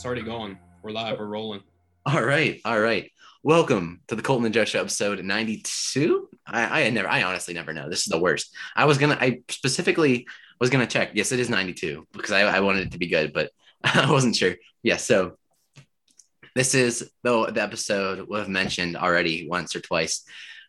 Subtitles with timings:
[0.00, 0.58] It's already going.
[0.82, 1.18] We're live.
[1.18, 1.60] We're rolling.
[2.06, 3.12] All right, all right.
[3.42, 6.30] Welcome to the Coltin and Joe Show, episode ninety-two.
[6.46, 7.86] I, I never, I honestly never know.
[7.90, 8.56] This is the worst.
[8.74, 10.26] I was gonna, I specifically
[10.58, 11.10] was gonna check.
[11.12, 13.50] Yes, it is ninety-two because I, I wanted it to be good, but
[13.84, 14.54] I wasn't sure.
[14.82, 15.36] Yeah, so
[16.54, 20.24] this is the episode we've mentioned already once or twice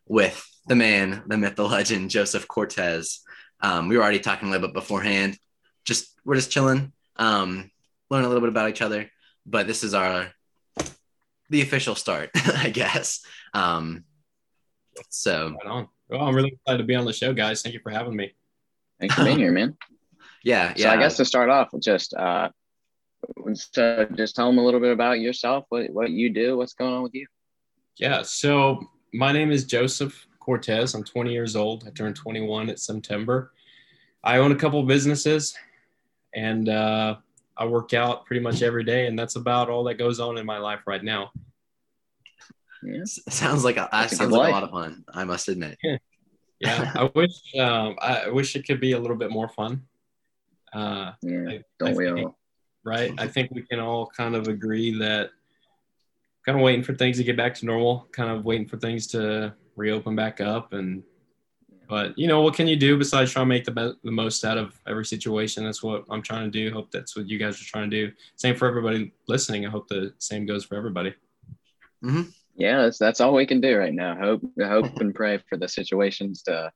[0.06, 3.22] with the man, the myth, the legend, Joseph Cortez.
[3.62, 5.38] Um, we were already talking a little bit beforehand.
[5.86, 7.72] Just we're just chilling, um,
[8.10, 9.10] learning a little bit about each other.
[9.46, 10.32] But this is our
[11.50, 13.26] the official start, I guess.
[13.54, 14.06] Um,
[15.10, 15.88] so Right on.
[16.10, 17.62] Well, I'm really excited to be on the show, guys.
[17.62, 18.34] Thank you for having me.
[19.00, 19.78] Thanks for being here, man.
[20.44, 20.74] yeah, yeah.
[20.76, 20.92] So yeah.
[20.92, 22.50] I guess to start off, just uh,
[23.56, 26.94] so just tell them a little bit about yourself, what what you do, what's going
[26.94, 27.28] on with you.
[27.98, 28.24] Yeah.
[28.24, 30.94] So my name is Joseph Cortez.
[30.94, 31.86] I'm 20 years old.
[31.88, 33.52] I turned 21 at September.
[34.24, 35.56] I own a couple of businesses,
[36.34, 37.16] and uh,
[37.58, 40.46] I work out pretty much every day, and that's about all that goes on in
[40.46, 41.32] my life right now.
[42.84, 43.04] Yeah.
[43.06, 45.04] Sounds like a, that a sounds good like a lot of fun.
[45.14, 45.78] I must admit.
[46.60, 46.92] Yeah.
[46.96, 49.84] I wish um, I wish it could be a little bit more fun.
[50.74, 51.46] Uh, Yeah.
[51.50, 52.38] I- Don't I we think- all?
[52.84, 53.14] right?
[53.20, 55.30] I think we can all kind of agree that
[56.46, 59.06] kind of waiting for things to get back to normal, kind of waiting for things
[59.08, 60.74] to reopen back up.
[60.74, 61.04] And,
[61.92, 64.46] but you know, what can you do besides trying to make the, be- the most
[64.46, 65.66] out of every situation?
[65.66, 66.74] That's what I'm trying to do.
[66.74, 68.14] Hope that's what you guys are trying to do.
[68.38, 69.66] Same for everybody listening.
[69.66, 71.14] I hope the same goes for everybody.
[72.56, 74.16] Yeah, that's that's all we can do right now.
[74.16, 76.72] Hope hope and pray for the situations to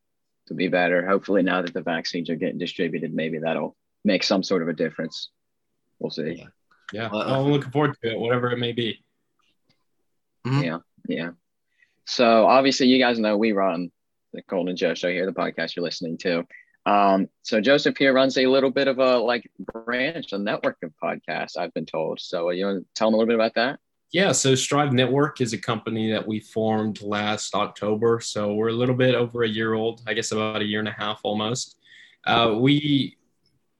[0.47, 1.07] to be better.
[1.07, 4.73] Hopefully, now that the vaccines are getting distributed, maybe that'll make some sort of a
[4.73, 5.29] difference.
[5.97, 6.33] We'll see.
[6.39, 6.47] Yeah.
[6.91, 7.09] Yeah.
[7.09, 9.01] Well, I'm looking forward to it, whatever it may be.
[10.45, 10.61] Mhm.
[10.61, 11.29] Yeah, yeah.
[12.03, 13.91] So obviously, you guys know we run
[14.35, 16.43] the and Joe show here, the podcast you're listening to.
[16.85, 20.91] Um, so Joseph here runs a little bit of a like branch, a network of
[21.03, 21.57] podcasts.
[21.57, 22.19] I've been told.
[22.19, 23.79] So you want to tell them a little bit about that?
[24.11, 28.21] Yeah, so Strive Network is a company that we formed last October.
[28.21, 30.87] So we're a little bit over a year old, I guess about a year and
[30.87, 31.77] a half almost.
[32.25, 33.17] Uh, we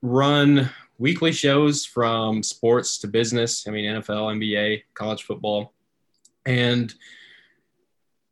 [0.02, 3.68] run weekly shows from sports to business.
[3.68, 5.74] I mean, NFL, NBA, college football.
[6.46, 6.94] And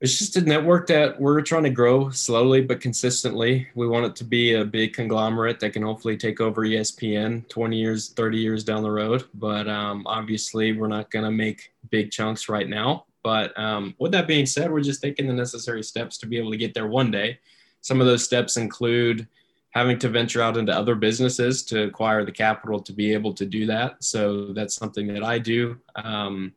[0.04, 3.70] it's just a network that we're trying to grow slowly but consistently.
[3.74, 7.78] We want it to be a big conglomerate that can hopefully take over ESPN 20
[7.78, 9.24] years, 30 years down the road.
[9.34, 13.06] But um, obviously, we're not going to make big chunks right now.
[13.24, 16.52] But um, with that being said, we're just taking the necessary steps to be able
[16.52, 17.40] to get there one day.
[17.80, 19.26] Some of those steps include
[19.70, 23.46] having to venture out into other businesses to acquire the capital to be able to
[23.46, 24.04] do that.
[24.04, 25.80] So that's something that I do.
[25.96, 26.52] Um,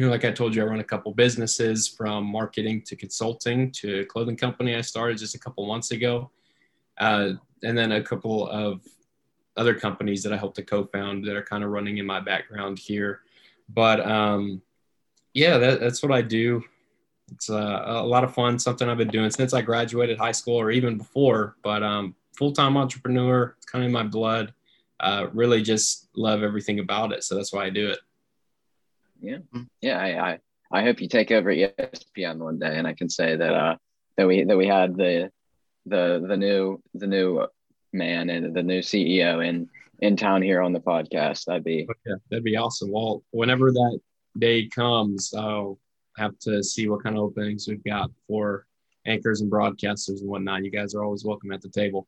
[0.00, 3.70] you know, like I told you, I run a couple businesses from marketing to consulting
[3.72, 6.30] to a clothing company I started just a couple months ago.
[6.96, 8.80] Uh, and then a couple of
[9.58, 12.78] other companies that I helped to co-found that are kind of running in my background
[12.78, 13.20] here.
[13.68, 14.62] But um,
[15.34, 16.64] yeah, that, that's what I do.
[17.32, 20.56] It's uh, a lot of fun, something I've been doing since I graduated high school
[20.56, 21.56] or even before.
[21.62, 24.54] But um, full-time entrepreneur, it's kind of in my blood.
[24.98, 27.22] Uh, really just love everything about it.
[27.22, 27.98] So that's why I do it.
[29.20, 29.38] Yeah,
[29.80, 29.98] yeah.
[29.98, 30.38] I, I
[30.72, 33.76] I hope you take over ESPN one day, and I can say that uh
[34.16, 35.30] that we that we had the
[35.86, 37.46] the the new the new
[37.92, 39.68] man and the new CEO in
[40.00, 41.44] in town here on the podcast.
[41.46, 42.90] That'd be Yeah, that'd be awesome.
[42.90, 43.98] Well, whenever that
[44.38, 45.78] day comes, I'll
[46.16, 48.66] have to see what kind of openings we've got for
[49.06, 50.64] anchors and broadcasters and whatnot.
[50.64, 52.06] You guys are always welcome at the table.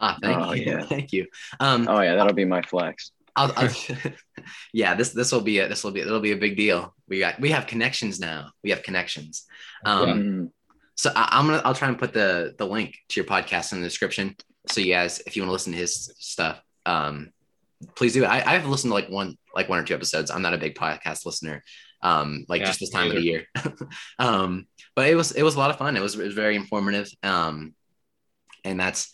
[0.00, 0.82] Ah, thank Oh, you, yeah.
[0.86, 1.26] thank you.
[1.60, 3.12] Um, oh yeah, that'll be my flex.
[3.36, 3.68] I'll, I'll,
[4.72, 6.94] yeah, this this will be a this will be it'll be a big deal.
[7.08, 8.50] We got we have connections now.
[8.62, 9.44] We have connections.
[9.84, 10.50] Um, Mm,
[10.96, 13.80] So I, I'm gonna I'll try and put the the link to your podcast in
[13.80, 14.36] the description.
[14.68, 17.30] So you guys, if you want to listen to his stuff, um,
[17.96, 18.24] please do.
[18.24, 20.30] I, I've listened to like one like one or two episodes.
[20.30, 21.62] I'm not a big podcast listener,
[22.02, 23.46] um, like Yeah, just this me time of the year.
[24.18, 25.96] um, but it was it was a lot of fun.
[25.96, 27.08] It was it was very informative.
[27.22, 27.74] Um,
[28.64, 29.12] and that's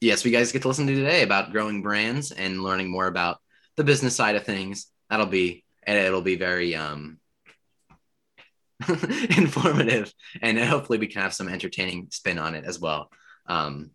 [0.00, 3.38] yes, we guys get to listen to today about growing brands and learning more about
[3.76, 4.86] the business side of things.
[5.10, 7.18] That'll be and it'll be very um
[9.36, 10.12] informative
[10.42, 13.08] and hopefully we can have some entertaining spin on it as well
[13.46, 13.90] um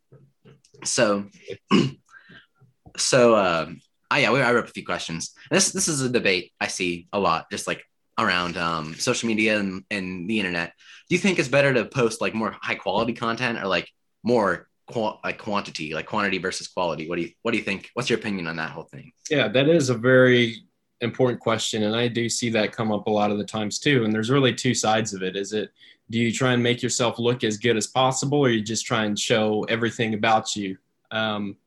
[0.83, 1.25] so
[2.98, 3.80] so um
[4.12, 5.31] I, yeah, we, I wrote a few questions.
[5.50, 7.86] This this is a debate I see a lot, just like
[8.19, 10.74] around um, social media and, and the internet.
[11.07, 13.88] Do you think it's better to post like more high quality content or like
[14.22, 17.07] more qu- like quantity, like quantity versus quality?
[17.09, 17.89] What do you what do you think?
[17.93, 19.11] What's your opinion on that whole thing?
[19.29, 20.63] Yeah, that is a very
[21.01, 21.83] important question.
[21.83, 24.03] And I do see that come up a lot of the times too.
[24.03, 25.35] And there's really two sides of it.
[25.35, 25.71] Is it,
[26.09, 29.05] do you try and make yourself look as good as possible, or you just try
[29.05, 30.77] and show everything about you?
[31.09, 31.57] Um,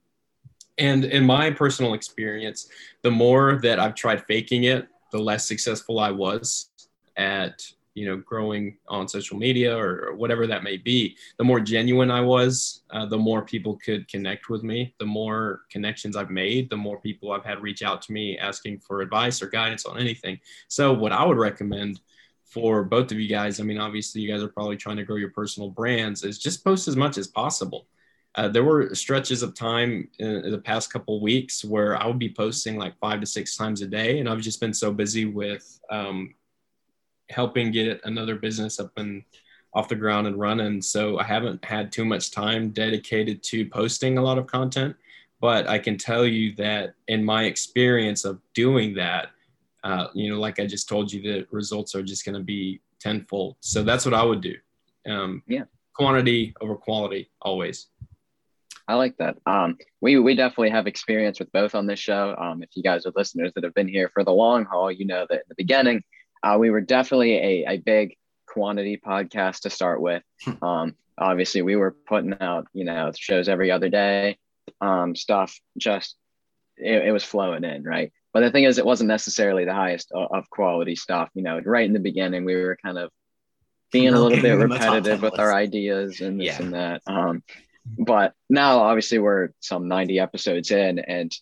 [0.79, 2.69] and in my personal experience,
[3.03, 6.71] the more that I've tried faking it, the less successful I was
[7.17, 7.63] at
[7.95, 12.11] you know growing on social media or, or whatever that may be the more genuine
[12.11, 16.69] i was uh, the more people could connect with me the more connections i've made
[16.69, 19.99] the more people i've had reach out to me asking for advice or guidance on
[19.99, 20.39] anything.
[20.69, 22.01] So what i would recommend
[22.45, 25.17] for both of you guys i mean obviously you guys are probably trying to grow
[25.17, 27.87] your personal brands is just post as much as possible.
[28.37, 32.33] Uh, there were stretches of time in, the past couple weeks where I would be
[32.33, 35.81] posting like five to six times a day, and I've just been so busy with
[35.89, 36.35] um,
[37.31, 39.23] helping get another business up and
[39.75, 40.81] off the ground and running.
[40.81, 44.95] So I haven't had too much time dedicated to posting a lot of content,
[45.41, 49.29] but I can tell you that in my experience of doing that,
[49.83, 52.81] uh, you know, like I just told you, the results are just going to be
[53.01, 53.57] tenfold.
[53.61, 54.55] So that's what I would do.
[55.07, 55.65] Um, yeah.
[55.95, 57.89] Quantity over quality always.
[58.87, 59.39] I like that.
[59.47, 62.35] Um, we we definitely have experience with both on this show.
[62.37, 65.07] Um, if you guys are listeners that have been here for the long haul, you
[65.07, 66.03] know that in the beginning
[66.45, 70.23] uh, we were definitely a, a big quantity podcast to start with.
[70.45, 70.65] Hmm.
[70.65, 74.39] Um, obviously, we were putting out, you know, shows every other day,
[74.81, 76.17] um, stuff just,
[76.77, 78.13] it, it, was flowing in, right?
[78.33, 81.31] But the thing is, it wasn't necessarily the highest of, of quality stuff.
[81.35, 83.11] You know, right in the beginning, we were kind of
[83.91, 86.63] being a little bit repetitive with our ideas and this yeah.
[86.63, 87.03] and that.
[87.07, 87.43] Um,
[87.99, 91.35] but now, obviously, we're some 90 episodes in, and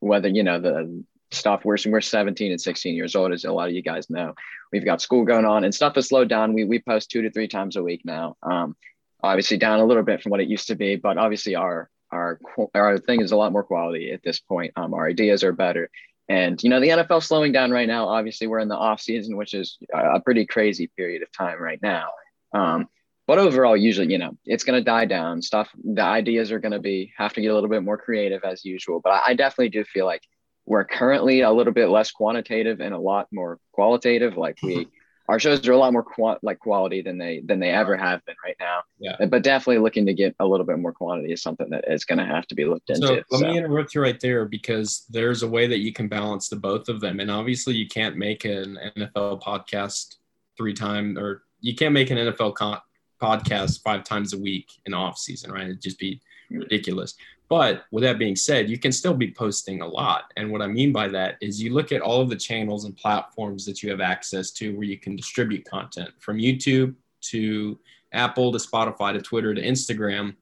[0.00, 1.64] whether, you know, the stuff.
[1.64, 4.34] We're, we're 17 and 16 years old, as a lot of you guys know.
[4.72, 6.54] We've got school going on and stuff has slowed down.
[6.54, 8.36] We, we post two to three times a week now.
[8.42, 8.76] Um,
[9.22, 12.40] obviously down a little bit from what it used to be, but obviously our, our,
[12.74, 14.72] our thing is a lot more quality at this point.
[14.76, 15.90] Um, our ideas are better.
[16.28, 19.36] And, you know, the NFL slowing down right now, obviously we're in the off season,
[19.36, 22.08] which is a pretty crazy period of time right now.
[22.52, 22.88] Um,
[23.26, 25.68] but overall, usually, you know, it's going to die down stuff.
[25.82, 28.64] The ideas are going to be, have to get a little bit more creative as
[28.64, 29.00] usual.
[29.00, 30.22] But I, I definitely do feel like
[30.66, 34.36] we're currently a little bit less quantitative and a lot more qualitative.
[34.36, 34.88] Like we,
[35.28, 38.24] our shows are a lot more quant like quality than they than they ever have
[38.26, 38.82] been right now.
[38.98, 39.16] Yeah.
[39.26, 42.18] But definitely looking to get a little bit more quantity is something that is going
[42.18, 43.06] to have to be looked into.
[43.06, 43.46] So let so.
[43.46, 46.88] me interrupt you right there because there's a way that you can balance the both
[46.88, 50.16] of them, and obviously you can't make an NFL podcast
[50.56, 52.80] three times or you can't make an NFL con-
[53.20, 55.64] podcast five times a week in off season, right?
[55.64, 56.20] It'd just be
[56.50, 56.60] mm.
[56.60, 57.14] ridiculous.
[57.48, 60.32] But with that being said, you can still be posting a lot.
[60.36, 62.96] And what I mean by that is you look at all of the channels and
[62.96, 67.78] platforms that you have access to where you can distribute content from YouTube to
[68.12, 70.34] Apple to Spotify to Twitter to Instagram.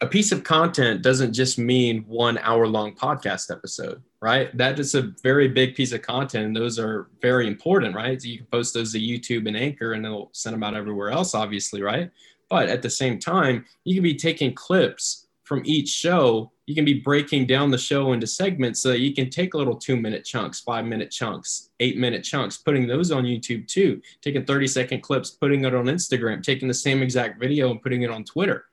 [0.00, 4.54] A piece of content doesn't just mean one hour long podcast episode, right?
[4.56, 6.46] That is a very big piece of content.
[6.46, 8.20] And those are very important, right?
[8.20, 11.10] So you can post those to YouTube and Anchor and they'll send them out everywhere
[11.10, 12.10] else, obviously, right?
[12.50, 16.84] But at the same time, you can be taking clips from each show, you can
[16.84, 20.22] be breaking down the show into segments so that you can take little two minute
[20.22, 25.00] chunks, five minute chunks, eight minute chunks, putting those on YouTube too, taking 30 second
[25.00, 28.66] clips, putting it on Instagram, taking the same exact video and putting it on Twitter.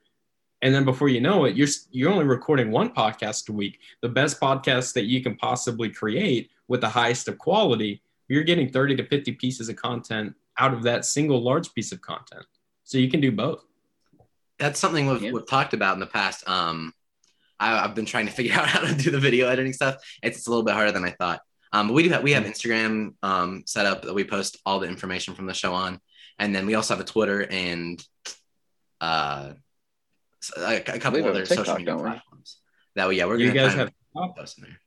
[0.62, 4.10] And then before you know it, you're you're only recording one podcast a week, the
[4.10, 8.01] best podcast that you can possibly create with the highest of quality.
[8.27, 12.01] You're getting 30 to 50 pieces of content out of that single large piece of
[12.01, 12.46] content.
[12.84, 13.63] So you can do both
[14.59, 15.31] that's something we've, yeah.
[15.31, 16.47] we've talked about in the past.
[16.47, 16.93] Um,
[17.59, 19.95] I, have been trying to figure out how to do the video editing stuff.
[20.21, 21.41] It's, it's a little bit harder than I thought.
[21.71, 24.79] Um, but we do have, we have Instagram um, set up that we post all
[24.79, 26.00] the information from the show on,
[26.39, 28.01] and then we also have a Twitter and
[29.01, 29.53] uh,
[30.57, 32.57] a, a couple other TikTok, social media platforms.
[32.95, 33.91] That we yeah we're you gonna guys have
[34.38, 34.79] post in there.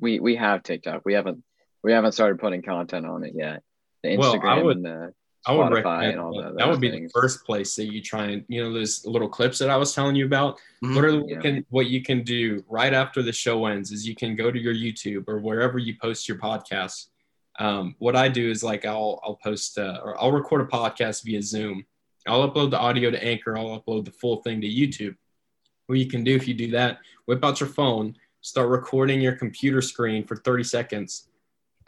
[0.00, 1.02] We we have TikTok.
[1.04, 1.44] We haven't
[1.84, 3.62] we haven't started putting content on it yet.
[4.02, 6.54] The Instagram well, I would, and the I would recommend that.
[6.56, 7.12] that would be things.
[7.12, 9.92] the first place that you try and you know those little clips that I was
[9.92, 10.56] telling you about.
[10.84, 10.94] Mm-hmm.
[10.94, 11.40] Literally, yeah.
[11.40, 14.58] can, what you can do right after the show ends is you can go to
[14.58, 17.06] your YouTube or wherever you post your podcast.
[17.58, 21.24] Um, what I do is like I'll I'll post uh, or I'll record a podcast
[21.24, 21.84] via Zoom.
[22.28, 23.58] I'll upload the audio to Anchor.
[23.58, 25.16] I'll upload the full thing to YouTube.
[25.86, 29.34] What you can do if you do that, whip out your phone, start recording your
[29.34, 31.28] computer screen for 30 seconds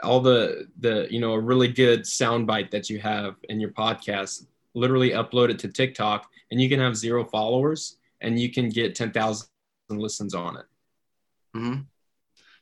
[0.02, 4.46] all the the you know a really good soundbite that you have in your podcast
[4.74, 8.94] literally upload it to tiktok and you can have zero followers and you can get
[8.94, 9.46] 10000
[9.90, 10.64] listens on it.
[11.56, 11.82] Mm-hmm.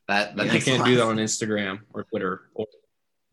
[0.09, 2.67] that, that you can't do that on instagram or twitter or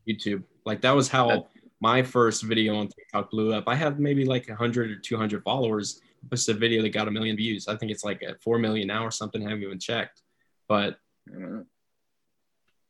[0.08, 0.42] youtube.
[0.64, 1.46] Like that was how that,
[1.80, 3.64] my first video on tiktok blew up.
[3.66, 6.00] I have maybe like 100 or 200 followers.
[6.30, 7.68] It's a video that got a million views.
[7.68, 9.44] I think it's like at 4 million now or something.
[9.44, 10.22] I haven't even checked.
[10.68, 10.98] But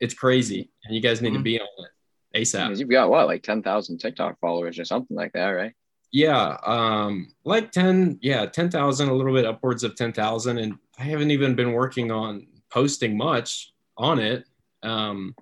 [0.01, 1.39] it's crazy, and you guys need mm-hmm.
[1.39, 1.91] to be on it
[2.35, 2.79] ASAP.
[2.79, 5.73] You've got what, like ten thousand TikTok followers or something like that, right?
[6.13, 10.79] Yeah, um, like ten, yeah, ten thousand, a little bit upwards of ten thousand, and
[10.99, 14.45] I haven't even been working on posting much on it.
[14.83, 15.35] Um,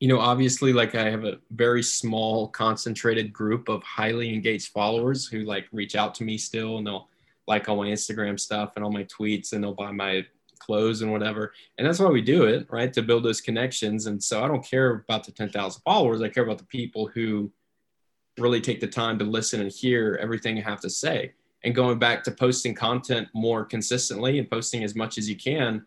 [0.00, 5.26] you know, obviously, like I have a very small, concentrated group of highly engaged followers
[5.26, 7.08] who like reach out to me still, and they'll
[7.46, 10.24] like all my Instagram stuff and all my tweets, and they'll buy my
[10.64, 11.52] clothes and whatever.
[11.78, 12.92] And that's why we do it, right?
[12.92, 14.06] To build those connections.
[14.06, 16.22] And so I don't care about the 10,000 followers.
[16.22, 17.50] I care about the people who
[18.38, 21.32] really take the time to listen and hear everything I have to say.
[21.64, 25.86] And going back to posting content more consistently and posting as much as you can.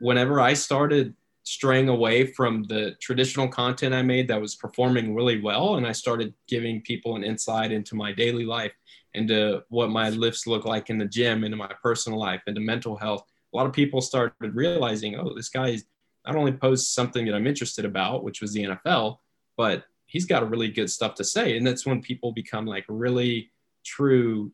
[0.00, 1.14] Whenever I started
[1.44, 5.76] straying away from the traditional content I made that was performing really well.
[5.76, 8.72] And I started giving people an insight into my daily life,
[9.12, 12.96] into what my lifts look like in the gym, into my personal life, into mental
[12.96, 13.24] health.
[13.54, 15.78] A lot of people started realizing, oh, this guy
[16.26, 19.18] not only posts something that I'm interested about, which was the NFL,
[19.56, 21.56] but he's got a really good stuff to say.
[21.56, 23.52] And that's when people become like really
[23.84, 24.52] true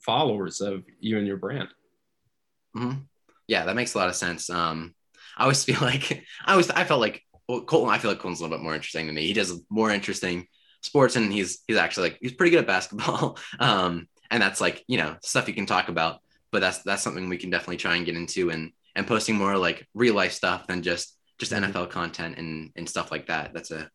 [0.00, 1.68] followers of you and your brand.
[2.76, 3.00] Mm-hmm.
[3.46, 4.50] Yeah, that makes a lot of sense.
[4.50, 4.94] Um,
[5.36, 7.90] I always feel like I was I felt like well, Coltin.
[7.90, 9.26] I feel like Coltin's a little bit more interesting than me.
[9.26, 10.46] He does more interesting
[10.82, 13.38] sports, and he's he's actually like he's pretty good at basketball.
[13.60, 16.20] Um, and that's like you know stuff you can talk about.
[16.50, 19.56] But that's that's something we can definitely try and get into, and and posting more
[19.56, 21.70] like real life stuff than just just mm-hmm.
[21.72, 23.52] NFL content and and stuff like that.
[23.52, 23.90] That's a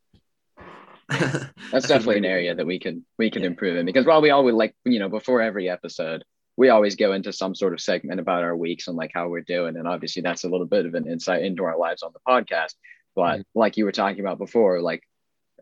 [1.08, 3.48] that's, that's definitely an area that we can we can yeah.
[3.48, 6.24] improve in because while we always like you know before every episode
[6.56, 9.40] we always go into some sort of segment about our weeks and like how we're
[9.40, 9.76] doing.
[9.76, 12.74] And obviously that's a little bit of an insight into our lives on the podcast.
[13.16, 13.58] But mm-hmm.
[13.58, 15.02] like you were talking about before, like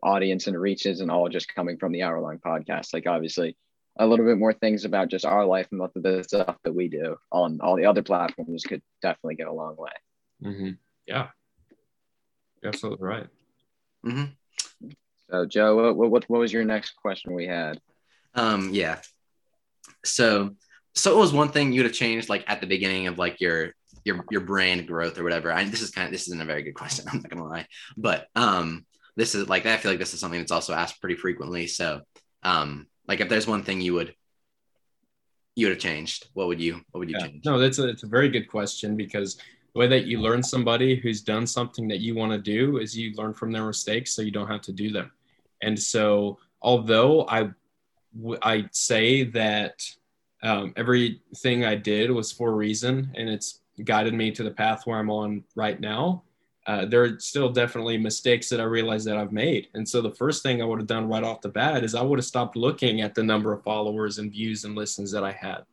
[0.03, 2.93] audience and reach isn't all just coming from the hour long podcast.
[2.93, 3.57] Like obviously
[3.97, 6.87] a little bit more things about just our life and what the stuff that we
[6.87, 9.91] do on all the other platforms could definitely go a long way.
[10.43, 10.69] Mm-hmm.
[11.05, 11.27] Yeah.
[12.61, 13.27] You're absolutely right.
[14.05, 14.89] Mm-hmm.
[15.29, 17.79] So Joe, what, what, what was your next question we had?
[18.35, 18.99] Um, yeah.
[20.03, 20.55] So
[20.95, 23.73] so it was one thing you'd have changed like at the beginning of like your
[24.05, 25.51] your your brand growth or whatever.
[25.51, 27.05] I, this is kind of this isn't a very good question.
[27.11, 28.85] I'm not gonna lie, but um,
[29.15, 31.67] this is like I feel like this is something that's also asked pretty frequently.
[31.67, 32.01] So
[32.43, 34.15] um, like if there's one thing you would
[35.55, 37.27] you would have changed, what would you what would you yeah.
[37.27, 37.45] change?
[37.45, 40.95] No, that's a it's a very good question because the way that you learn somebody
[40.95, 44.21] who's done something that you want to do is you learn from their mistakes so
[44.21, 45.11] you don't have to do them.
[45.61, 47.49] And so although I
[48.41, 49.83] I say that
[50.43, 54.85] um, everything I did was for a reason, and it's guided me to the path
[54.85, 56.23] where I'm on right now.
[56.65, 59.67] Uh, there are still definitely mistakes that I realize that I've made.
[59.73, 62.01] And so the first thing I would have done right off the bat is I
[62.01, 65.31] would have stopped looking at the number of followers and views and listens that I
[65.31, 65.65] had.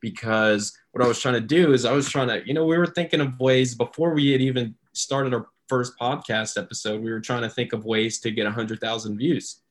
[0.00, 2.76] Because what I was trying to do is I was trying to, you know, we
[2.76, 7.20] were thinking of ways before we had even started our first podcast episode, we were
[7.20, 9.62] trying to think of ways to get 100,000 views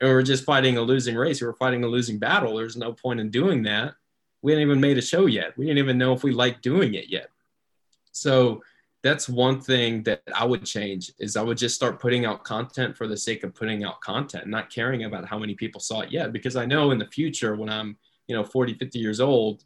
[0.00, 1.40] and we were just fighting a losing race.
[1.40, 2.56] We were fighting a losing battle.
[2.56, 3.94] There's no point in doing that.
[4.42, 5.56] We hadn't even made a show yet.
[5.58, 7.30] We didn't even know if we liked doing it yet.
[8.12, 8.62] So
[9.02, 12.96] that's one thing that I would change is I would just start putting out content
[12.96, 16.10] for the sake of putting out content, not caring about how many people saw it
[16.10, 16.32] yet.
[16.32, 19.64] Because I know in the future when I'm, you know, 40, 50 years old,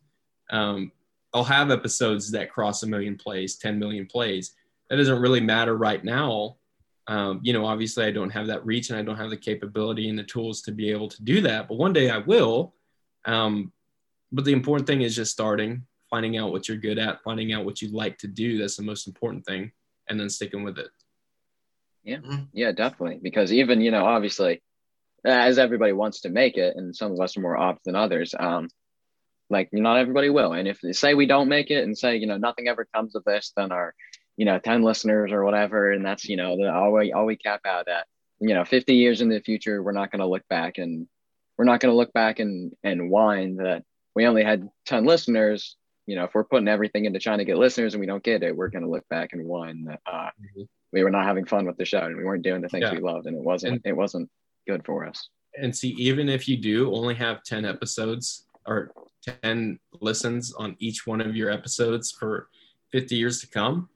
[0.51, 0.93] um,
[1.33, 4.55] I'll have episodes that cross a million plays, 10 million plays.
[4.91, 6.57] That doesn't really matter right now
[7.09, 10.09] um, you know, obviously I don't have that reach and I don't have the capability
[10.09, 11.69] and the tools to be able to do that.
[11.69, 12.75] But one day I will.
[13.25, 13.73] Um,
[14.31, 17.65] but the important thing is just starting, finding out what you're good at, finding out
[17.65, 18.59] what you like to do.
[18.59, 19.73] That's the most important thing,
[20.09, 20.91] and then sticking with it.
[22.05, 22.43] Yeah, mm-hmm.
[22.53, 23.19] yeah, definitely.
[23.23, 24.63] Because even you know, obviously,
[25.25, 28.35] as everybody wants to make it, and some of us are more opt than others.
[28.39, 28.69] Um,
[29.49, 32.27] like not everybody will, and if they say we don't make it, and say you
[32.27, 33.95] know nothing ever comes of this, then our
[34.37, 37.37] you know 10 listeners or whatever and that's you know the, all we all we
[37.37, 38.07] cap out at
[38.41, 41.07] you know 50 years in the future we're not going to look back and
[41.59, 45.77] we're not going to look back and and whine that we only had 10 listeners
[46.07, 48.43] you know if we're putting everything into trying to get listeners and we don't get
[48.43, 49.41] it we're going to look back and
[49.87, 50.63] that uh, mm-hmm.
[50.93, 52.93] we were not having fun with the show and we weren't doing the things yeah.
[52.93, 54.29] we loved and it wasn't and, it wasn't
[54.67, 58.93] good for us and see even if you do only have 10 episodes or
[59.43, 62.49] 10 listens on each one of your episodes for
[62.91, 63.89] 50 years to come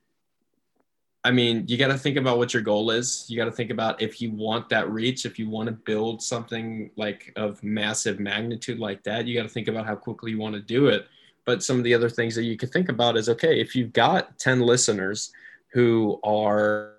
[1.26, 3.26] I mean, you got to think about what your goal is.
[3.28, 6.22] You got to think about if you want that reach, if you want to build
[6.22, 10.38] something like of massive magnitude like that, you got to think about how quickly you
[10.38, 11.08] want to do it.
[11.46, 13.92] But some of the other things that you could think about is okay, if you've
[13.92, 15.32] got 10 listeners
[15.72, 16.96] who are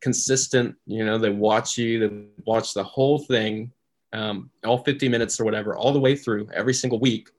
[0.00, 3.72] consistent, you know, they watch you, they watch the whole thing,
[4.12, 7.30] um, all 50 minutes or whatever, all the way through every single week.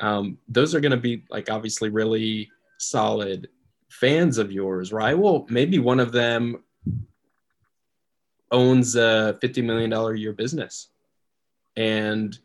[0.00, 3.48] Um, those are going to be like obviously really solid
[3.90, 5.16] fans of yours, right?
[5.16, 6.62] Well, maybe one of them
[8.50, 10.88] owns a $50 million a year business
[11.76, 12.38] and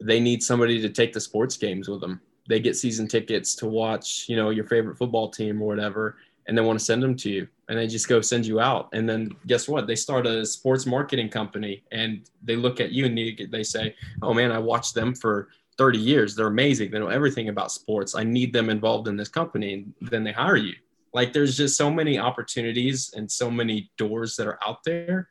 [0.00, 2.20] they need somebody to take the sports games with them.
[2.48, 6.18] They get season tickets to watch, you know, your favorite football team or whatever.
[6.48, 8.88] and they want to send them to you and they just go send you out.
[8.92, 9.88] And then guess what?
[9.88, 13.18] They start a sports marketing company and they look at you and
[13.50, 15.48] they, say oh man i watched them for
[15.78, 16.34] 30 years.
[16.34, 16.90] They're amazing.
[16.90, 18.14] They know everything about sports.
[18.14, 19.74] I need them involved in this company.
[19.74, 20.74] And then they hire you.
[21.12, 25.30] Like there's just so many opportunities and so many doors that are out there.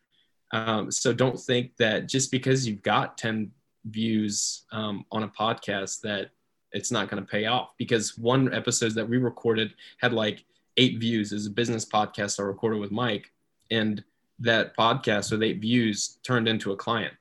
[0.52, 3.52] Um, so don't think that just because you've got 10
[3.86, 6.32] views um, on a podcast that
[6.72, 10.44] it's not going to pay off because one episode that we recorded had like
[10.78, 13.32] eight views as a business podcast I recorded with Mike.
[13.72, 14.04] And
[14.40, 17.14] that podcast with eight views turned into a client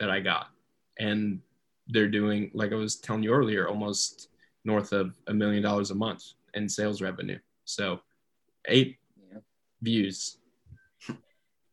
[0.00, 0.48] that I got.
[0.98, 1.40] And
[1.86, 4.28] they're doing, like I was telling you earlier, almost
[4.64, 7.38] north of a million dollars a month in sales revenue.
[7.64, 8.00] So
[8.66, 8.96] eight
[9.30, 9.38] yeah.
[9.82, 10.38] views.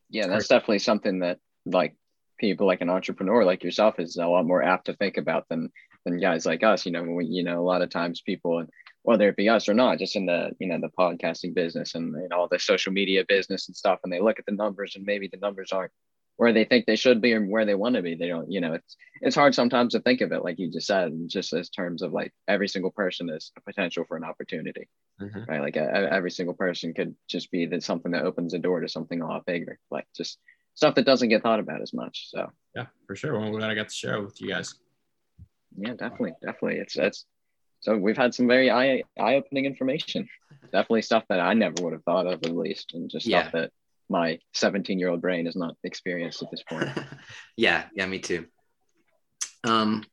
[0.10, 1.96] Yeah, that's definitely something that like
[2.44, 5.72] people like an entrepreneur like yourself is a lot more apt to think about than
[6.04, 6.86] than guys like us.
[6.86, 8.66] You know, we, you know, a lot of times people
[9.04, 12.14] whether it be us or not, just in the you know the podcasting business and
[12.22, 14.96] you know all the social media business and stuff, and they look at the numbers
[14.96, 15.92] and maybe the numbers aren't
[16.36, 18.16] where they think they should be or where they want to be.
[18.16, 20.88] They don't, you know, it's it's hard sometimes to think of it like you just
[20.88, 24.90] said, just as terms of like every single person is a potential for an opportunity,
[25.22, 25.44] mm-hmm.
[25.48, 25.62] right?
[25.62, 28.90] Like a, every single person could just be that something that opens a door to
[28.90, 30.40] something a lot bigger, like just
[30.76, 32.30] stuff that doesn't get thought about as much.
[32.30, 33.34] So yeah, for sure.
[33.34, 34.76] Well, I'm glad I got to share with you guys.
[35.78, 36.78] Yeah, definitely, definitely.
[36.78, 37.26] It's it's
[37.80, 40.28] so we've had some very eye eye opening information.
[40.72, 43.42] Definitely stuff that I never would have thought of at least, and just yeah.
[43.42, 43.72] stuff that
[44.10, 46.90] my 17 year old brain is not experienced at this point.
[47.58, 48.46] yeah, yeah, me too.
[49.64, 50.04] Um,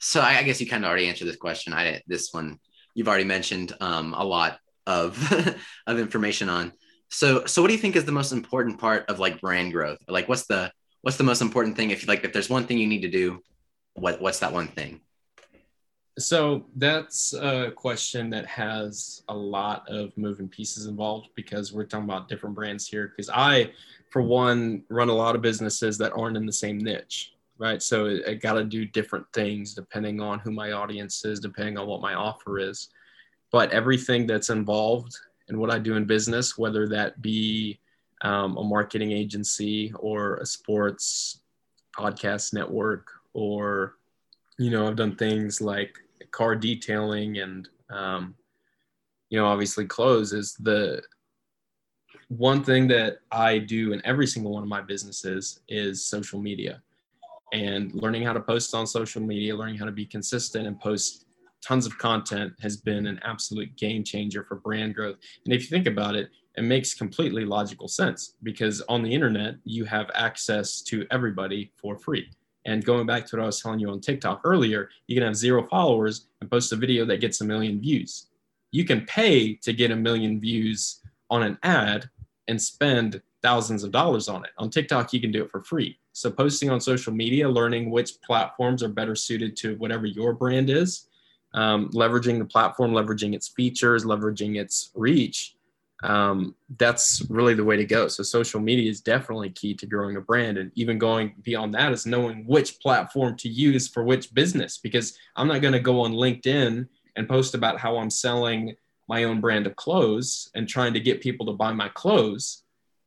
[0.00, 1.72] so I, I guess you kind of already answered this question.
[1.72, 2.58] I this one
[2.94, 5.16] you've already mentioned um, a lot of
[5.86, 6.72] of information on.
[7.10, 9.98] So so what do you think is the most important part of like brand growth?
[10.08, 12.86] Like what's the what's the most important thing if like if there's one thing you
[12.86, 13.42] need to do,
[13.94, 15.00] what what's that one thing?
[16.18, 22.06] So that's a question that has a lot of moving pieces involved because we're talking
[22.06, 23.06] about different brands here.
[23.06, 23.70] Because I,
[24.10, 27.80] for one, run a lot of businesses that aren't in the same niche, right?
[27.80, 31.86] So I got to do different things depending on who my audience is, depending on
[31.86, 32.88] what my offer is.
[33.52, 35.16] But everything that's involved
[35.48, 37.80] in what I do in business, whether that be
[38.22, 41.40] um, a marketing agency or a sports
[41.96, 43.94] podcast network, or
[44.58, 45.96] you know, I've done things like
[46.30, 48.34] car detailing and um,
[49.30, 51.02] you know obviously clothes is the
[52.28, 56.82] one thing that I do in every single one of my businesses is social media
[57.52, 61.24] and learning how to post on social media, learning how to be consistent and post
[61.68, 65.16] tons of content has been an absolute game changer for brand growth.
[65.44, 69.56] And if you think about it, it makes completely logical sense because on the internet,
[69.64, 72.30] you have access to everybody for free.
[72.64, 75.36] And going back to what I was telling you on TikTok earlier, you can have
[75.36, 78.28] zero followers and post a video that gets a million views.
[78.70, 82.08] You can pay to get a million views on an ad
[82.48, 84.50] and spend thousands of dollars on it.
[84.56, 85.98] On TikTok, you can do it for free.
[86.12, 90.70] So, posting on social media, learning which platforms are better suited to whatever your brand
[90.70, 91.08] is,
[91.54, 95.56] um, leveraging the platform, leveraging its features, leveraging its reach
[96.02, 98.08] um, that's really the way to go.
[98.08, 100.58] So social media is definitely key to growing a brand.
[100.58, 105.18] And even going beyond that is knowing which platform to use for which business, because
[105.34, 108.76] I'm not going to go on LinkedIn and post about how I'm selling
[109.08, 112.62] my own brand of clothes and trying to get people to buy my clothes.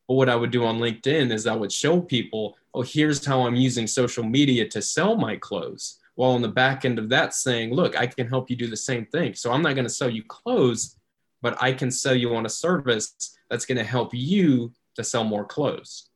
[0.08, 3.43] But what I would do on LinkedIn is I would show people, oh, here's how
[3.43, 5.99] I'm using social media to sell my clothes.
[6.15, 8.78] While on the back end of that saying, look, I can help you do the
[8.78, 9.34] same thing.
[9.34, 10.97] So I'm not going to sell you clothes
[11.41, 15.24] but I can sell you on a service that's going to help you to sell
[15.24, 16.10] more clothes.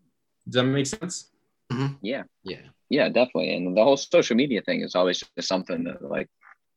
[0.48, 1.32] Does that make sense?
[1.72, 1.96] Mm-hmm.
[2.02, 2.24] Yeah.
[2.44, 2.62] Yeah.
[2.90, 3.56] Yeah, definitely.
[3.56, 6.30] And the whole social media thing is always just something that like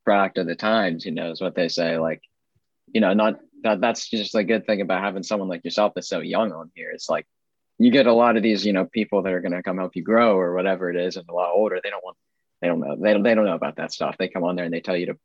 [0.03, 1.99] product of the times, you know, is what they say.
[1.99, 2.21] Like,
[2.91, 6.09] you know, not that that's just a good thing about having someone like yourself that's
[6.09, 6.89] so young on here.
[6.89, 7.27] It's like
[7.77, 9.95] you get a lot of these, you know, people that are going to come help
[9.95, 11.79] you grow or whatever it is, and a lot older.
[11.81, 12.17] They don't want,
[12.61, 14.17] they don't know, they don't, they don't know about that stuff.
[14.17, 15.17] They come on there and they tell you to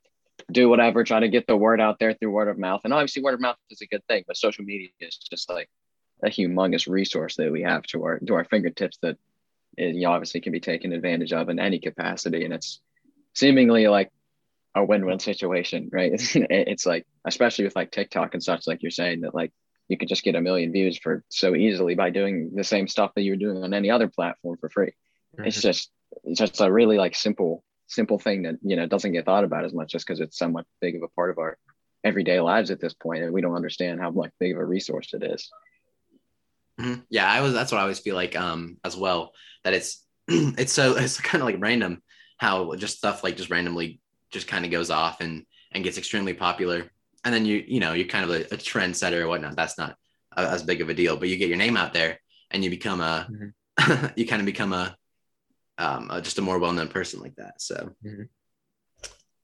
[0.50, 2.82] do whatever, try to get the word out there through word of mouth.
[2.84, 5.68] And obviously, word of mouth is a good thing, but social media is just like
[6.22, 9.16] a humongous resource that we have to our to our fingertips that
[9.76, 12.44] it, you know, obviously can be taken advantage of in any capacity.
[12.44, 12.80] And it's
[13.34, 14.10] seemingly like
[14.74, 16.12] a win-win situation, right?
[16.12, 19.52] It's, it's like, especially with like TikTok and such, like you're saying that like
[19.88, 23.12] you could just get a million views for so easily by doing the same stuff
[23.14, 24.92] that you're doing on any other platform for free.
[25.36, 25.46] Mm-hmm.
[25.46, 25.90] It's just
[26.24, 29.64] it's just a really like simple simple thing that you know doesn't get thought about
[29.64, 31.59] as much just because it's so much big of a part of our
[32.03, 35.12] everyday lives at this point and we don't understand how like big of a resource
[35.14, 35.50] it is.
[36.81, 37.03] Mm-hmm.
[37.09, 40.72] yeah i was that's what i always feel like um as well that it's it's
[40.72, 42.03] so it's kind of like random
[42.37, 44.00] how just stuff like just randomly
[44.33, 46.90] just kind of goes off and and gets extremely popular
[47.24, 49.57] and then you you know you're kind of a, a trendsetter or whatnot.
[49.57, 49.96] That's not
[50.37, 52.70] a, as big of a deal, but you get your name out there and you
[52.70, 54.07] become a mm-hmm.
[54.16, 54.96] you kind of become a
[55.78, 57.60] um, uh, just a more well-known person like that.
[57.60, 58.22] So, mm-hmm.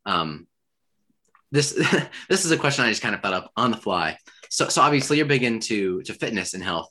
[0.06, 0.46] um,
[1.52, 1.72] this
[2.28, 4.16] this is a question I just kind of thought up on the fly.
[4.48, 6.90] So, so obviously you're big into to fitness and health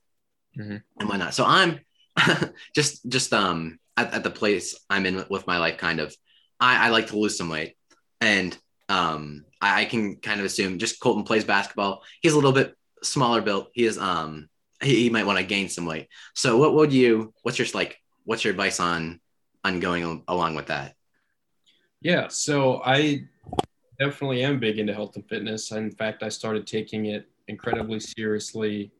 [0.57, 0.77] mm-hmm.
[0.99, 1.33] and whatnot.
[1.33, 1.79] So I'm
[2.75, 6.15] just just um at, at, the place I'm in with my life, kind of.
[6.59, 7.75] I, I like to lose some weight,
[8.19, 8.57] and
[8.89, 12.03] um I, I can kind of assume just Coltin plays basketball.
[12.21, 13.69] He's a little bit smaller built.
[13.73, 14.49] He is um
[14.81, 16.07] he, he might want to gain some weight.
[16.35, 17.33] So what would you?
[17.43, 17.97] What's your like?
[18.25, 19.19] What's your advice on
[19.63, 20.95] on going along with that?
[22.01, 23.25] Yeah, so I
[23.99, 25.71] definitely am big into health and fitness.
[25.71, 28.91] In fact, I started taking it incredibly seriously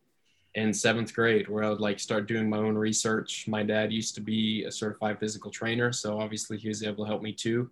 [0.56, 3.46] in seventh grade, where I would like start doing my own research.
[3.48, 7.10] My dad used to be a certified physical trainer, so obviously he was able to
[7.10, 7.70] help me too.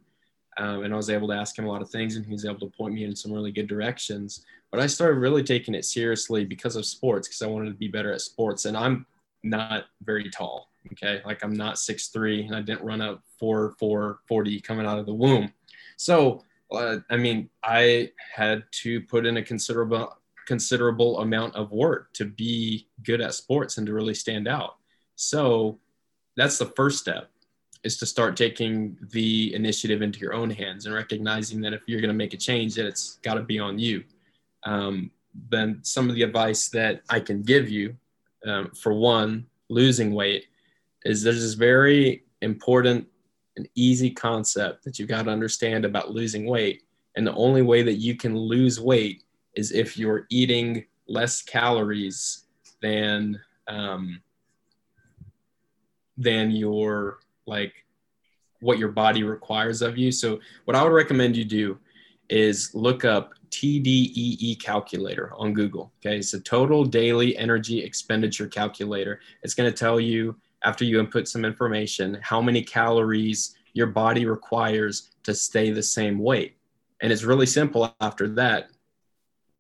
[0.58, 2.46] Um, and I was able to ask him a lot of things, and he was
[2.46, 4.46] able to point me in some really good directions.
[4.72, 7.88] But I started really taking it seriously because of sports, because I wanted to be
[7.88, 8.66] better at sports.
[8.66, 9.06] And I'm
[9.44, 10.70] not very tall.
[10.94, 11.22] Okay.
[11.26, 15.00] Like I'm not six three, and I didn't run up 4 4 40 coming out
[15.00, 15.52] of the womb.
[15.98, 22.14] So, uh, I mean, I had to put in a considerable, considerable amount of work
[22.14, 24.76] to be good at sports and to really stand out.
[25.16, 25.80] So
[26.36, 27.30] that's the first step
[27.84, 32.02] is to start taking the initiative into your own hands and recognizing that if you're
[32.02, 34.04] going to make a change, that it's got to be on you.
[34.64, 35.12] Um,
[35.50, 37.96] then some of the advice that I can give you,
[38.46, 40.48] um, for one, losing weight,
[41.06, 43.08] is there's this very important
[43.56, 46.84] and easy concept that you've got to understand about losing weight.
[47.16, 49.24] And the only way that you can lose weight
[49.56, 52.46] is if you're eating less calories
[52.82, 54.22] than um,
[56.18, 57.86] than your like
[58.60, 60.12] what your body requires of you.
[60.12, 61.78] So what I would recommend you do
[62.30, 65.92] is look up TDEE calculator on Google.
[66.00, 69.22] Okay, it's a total daily energy expenditure calculator.
[69.44, 74.26] It's going to tell you after you input some information how many calories your body
[74.26, 76.58] requires to stay the same weight.
[77.02, 78.70] And it's really simple after that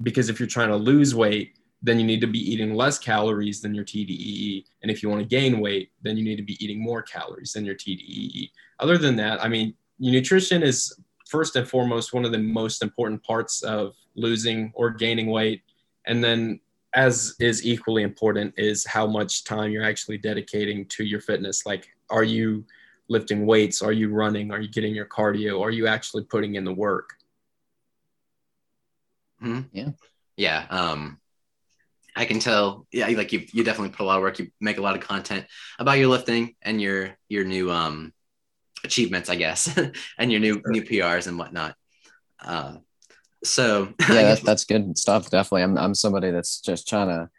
[0.02, 3.62] because if you're trying to lose weight, then you need to be eating less calories
[3.62, 4.66] than your TDEE.
[4.82, 7.54] And if you want to gain weight, then you need to be eating more calories
[7.54, 8.50] than your TDEE.
[8.80, 13.24] Other than that, I mean, nutrition is first and foremost one of the most important
[13.24, 15.62] parts of losing or gaining weight.
[16.06, 16.60] And then
[16.98, 21.64] as is equally important is how much time you're actually dedicating to your fitness.
[21.64, 22.66] Like, are you
[23.08, 23.84] lifting weights?
[23.84, 24.52] Are you running?
[24.52, 25.62] Are you getting your cardio?
[25.62, 27.12] Are you actually putting in the work?
[29.44, 29.62] Mm-hmm.
[29.72, 29.90] Yeah.
[30.38, 30.66] Yeah.
[30.72, 31.20] Um,
[32.16, 34.40] I can tell, yeah, like you, you definitely put a lot of work.
[34.40, 35.46] You make a lot of content
[35.78, 38.12] about your lifting and your, your new, um,
[38.84, 39.80] achievements, I guess,
[40.18, 40.72] and your new, sure.
[40.72, 41.76] new PRs and whatnot.
[42.44, 42.78] Uh,
[43.44, 45.30] so yeah, that's, that's good stuff.
[45.30, 45.64] Definitely.
[45.64, 47.30] I'm, I'm somebody that's just trying to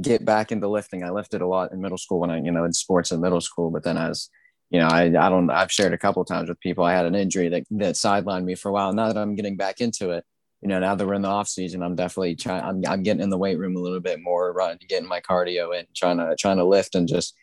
[0.00, 1.04] get back into lifting.
[1.04, 3.40] I lifted a lot in middle school when I, you know, in sports in middle
[3.40, 4.28] school, but then as,
[4.70, 6.84] you know, I, I don't, I've shared a couple times with people.
[6.84, 8.92] I had an injury that, that sidelined me for a while.
[8.92, 10.24] Now that I'm getting back into it,
[10.60, 13.22] you know, now that we're in the off season, I'm definitely trying, I'm, I'm getting
[13.22, 16.34] in the weight room a little bit more, running, getting my cardio and trying to,
[16.38, 17.34] trying to lift and just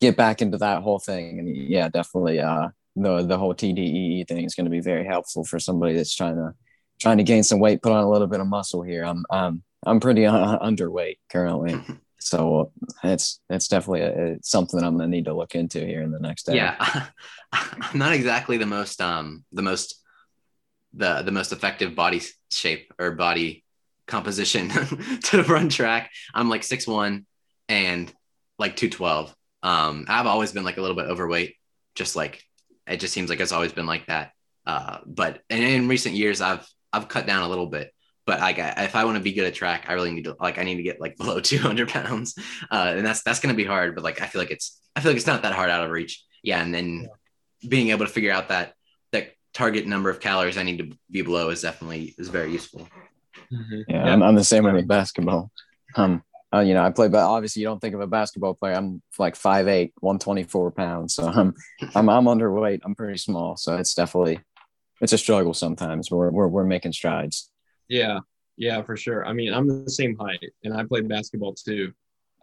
[0.00, 1.38] get back into that whole thing.
[1.38, 5.44] And yeah, definitely, uh, the, the whole TDEE thing is going to be very helpful
[5.44, 6.54] for somebody that's trying to,
[7.02, 9.04] trying to gain some weight, put on a little bit of muscle here.
[9.04, 11.82] I'm I'm I'm pretty un- underweight currently,
[12.18, 12.70] so
[13.02, 16.20] that's it's definitely a, something that I'm gonna need to look into here in the
[16.20, 16.56] next day.
[16.56, 17.06] Yeah,
[17.52, 20.00] I'm not exactly the most um the most
[20.94, 23.64] the the most effective body shape or body
[24.06, 24.68] composition
[25.24, 26.10] to run track.
[26.32, 27.26] I'm like six one
[27.68, 28.12] and
[28.58, 29.34] like two twelve.
[29.64, 31.56] Um, I've always been like a little bit overweight,
[31.96, 32.44] just like
[32.86, 34.32] it just seems like it's always been like that.
[34.64, 37.92] Uh, but in, in recent years, I've I've cut down a little bit,
[38.26, 40.58] but like if I want to be good at track, I really need to like
[40.58, 42.34] I need to get like below 200 pounds,
[42.70, 43.94] uh, and that's that's gonna be hard.
[43.94, 45.90] But like I feel like it's I feel like it's not that hard out of
[45.90, 46.24] reach.
[46.42, 47.68] Yeah, and then yeah.
[47.68, 48.74] being able to figure out that
[49.12, 52.88] that target number of calories I need to be below is definitely is very useful.
[53.52, 53.80] Mm-hmm.
[53.88, 54.12] Yeah, yeah.
[54.12, 55.50] I'm, I'm, the same way with basketball.
[55.96, 56.22] Um,
[56.54, 58.74] uh, you know, I play, but obviously you don't think of a basketball player.
[58.74, 61.14] I'm like 5'8", 124 pounds.
[61.14, 61.54] So I'm,
[61.94, 62.80] I'm, I'm underweight.
[62.84, 63.56] I'm pretty small.
[63.56, 64.40] So it's definitely,
[65.02, 66.10] it's a struggle sometimes.
[66.10, 67.50] We're we're we're making strides.
[67.88, 68.20] Yeah,
[68.56, 69.26] yeah, for sure.
[69.26, 71.92] I mean, I'm the same height, and I played basketball too.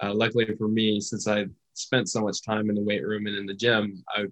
[0.03, 3.35] Uh, luckily for me, since I spent so much time in the weight room and
[3.37, 4.25] in the gym, I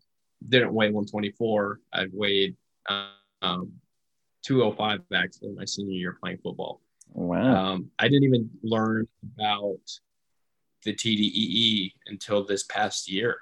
[0.50, 1.80] didn't weigh 124.
[1.94, 2.56] I weighed
[2.90, 3.72] um,
[4.44, 6.82] 205 actually my senior year playing football.
[7.14, 7.56] Wow.
[7.56, 9.80] Um, I didn't even learn about
[10.84, 13.38] the TDEE until this past year,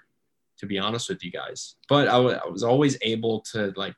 [0.60, 1.76] to be honest with you guys.
[1.90, 3.96] But I, w- I was always able to like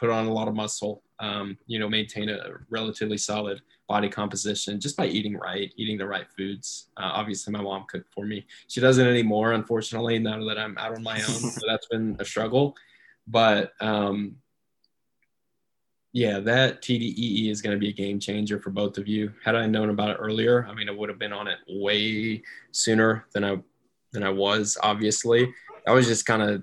[0.00, 1.02] put on a lot of muscle.
[1.20, 2.38] um, you know, maintain a
[2.70, 6.88] relatively solid body composition just by eating right, eating the right foods.
[6.96, 8.46] Uh, obviously, my mom cooked for me.
[8.68, 11.20] She doesn't anymore, unfortunately, now that I'm out on my own.
[11.58, 12.74] so that's been a struggle.
[13.26, 14.36] But um,
[16.12, 19.30] yeah, that TDEE is going to be a game changer for both of you.
[19.44, 22.42] Had I known about it earlier, I mean, I would have been on it way
[22.72, 23.58] sooner than I
[24.12, 24.78] than I was.
[24.82, 25.52] Obviously,
[25.86, 26.62] I was just kind of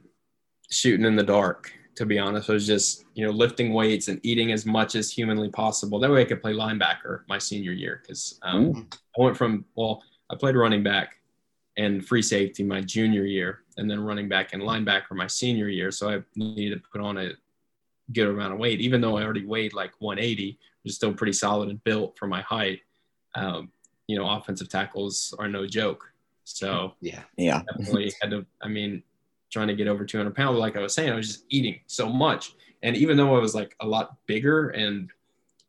[0.71, 1.71] shooting in the dark.
[1.97, 5.11] To be honest, I was just you know lifting weights and eating as much as
[5.11, 5.99] humanly possible.
[5.99, 10.03] That way, I could play linebacker my senior year because um, I went from well,
[10.29, 11.15] I played running back
[11.75, 15.89] and free safety my junior year, and then running back and linebacker my senior year.
[15.91, 17.31] So I needed to put on a
[18.13, 21.33] good amount of weight, even though I already weighed like 180, which is still pretty
[21.33, 22.81] solid and built for my height.
[23.33, 23.71] Um,
[24.05, 26.11] you know, offensive tackles are no joke.
[26.43, 27.63] So yeah, Yeah.
[27.71, 28.45] definitely had to.
[28.61, 29.01] I mean,
[29.51, 32.09] trying to get over 200 pounds, like I was saying, I was just eating so
[32.09, 35.09] much, and even though I was like a lot bigger and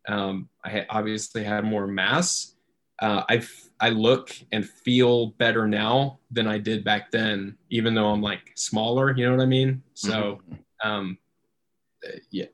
[0.08, 2.54] um, I had obviously had more mass,
[3.00, 3.42] uh, I
[3.80, 8.52] I look and feel better now than I did back then, even though I'm like
[8.56, 9.16] smaller.
[9.16, 9.82] You know what I mean?
[9.94, 10.40] So,
[10.82, 11.18] um,
[12.06, 12.46] uh, yeah,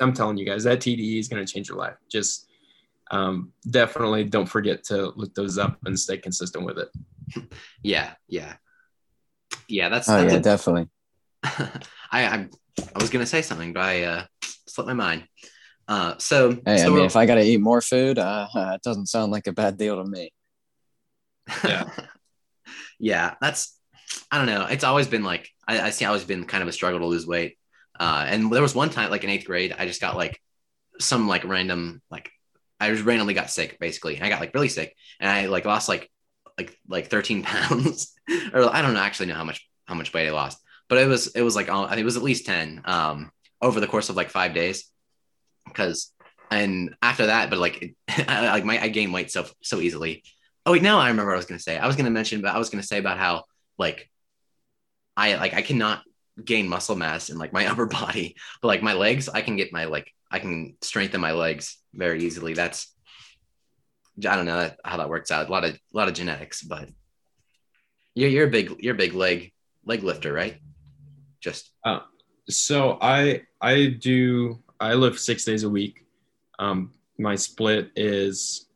[0.00, 1.96] I'm telling you guys that TDEE is going to change your life.
[2.10, 2.48] Just
[3.10, 6.90] um, definitely don't forget to look those up and stay consistent with it.
[7.82, 8.54] yeah, yeah,
[9.68, 9.88] yeah.
[9.88, 10.88] That's, Oh that's yeah, a- definitely.
[11.44, 11.78] I,
[12.12, 12.48] I
[12.94, 14.24] I was gonna say something, but I uh,
[14.66, 15.26] slipped my mind.
[15.88, 18.82] Uh, so, Hey, so I mean, if I got to eat more food, uh, it
[18.82, 20.32] doesn't sound like a bad deal to me.
[21.64, 21.90] Yeah.
[22.98, 23.76] yeah, that's
[24.30, 24.66] I don't know.
[24.66, 27.06] It's always been like I, see, I see always been kind of a struggle to
[27.06, 27.58] lose weight.
[27.98, 30.40] Uh, and there was one time like in eighth grade, I just got like
[31.00, 32.30] some like random like
[32.80, 35.64] I just randomly got sick basically, and I got like really sick, and I like
[35.64, 36.10] lost like
[36.58, 38.14] like like 13 pounds,
[38.52, 41.28] or I don't actually know how much how much weight I lost, but it was
[41.28, 44.16] it was like I think it was at least 10 um over the course of
[44.16, 44.84] like five days,
[45.66, 46.12] because
[46.50, 47.96] and after that, but like it,
[48.28, 50.22] I, like my I gained weight so so easily.
[50.64, 51.78] Oh wait, now I remember what I was gonna say.
[51.78, 53.44] I was gonna mention, but I was gonna say about how
[53.78, 54.10] like
[55.16, 56.02] I like I cannot
[56.42, 59.72] gain muscle mass in like my upper body, but like my legs, I can get
[59.72, 62.54] my like I can strengthen my legs very easily.
[62.54, 62.92] That's
[64.18, 65.48] I don't know how that works out.
[65.48, 66.88] A lot of a lot of genetics, but
[68.14, 69.52] you're you're a big you're a big leg
[69.84, 70.58] leg lifter, right?
[71.40, 71.72] Just
[72.48, 76.04] So I I do I lift six days a week.
[76.58, 78.66] Um, my split is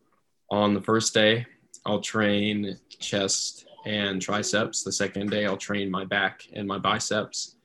[0.51, 1.47] on the first day
[1.85, 4.83] I'll train chest and triceps.
[4.83, 7.56] The second day I'll train my back and my biceps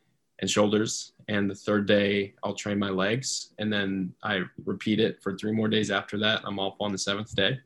[0.42, 1.14] and shoulders.
[1.28, 3.54] And the third day I'll train my legs.
[3.60, 6.42] And then I repeat it for three more days after that.
[6.44, 7.60] I'm off on the seventh day.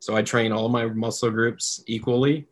[0.00, 2.46] So I train all my muscle groups equally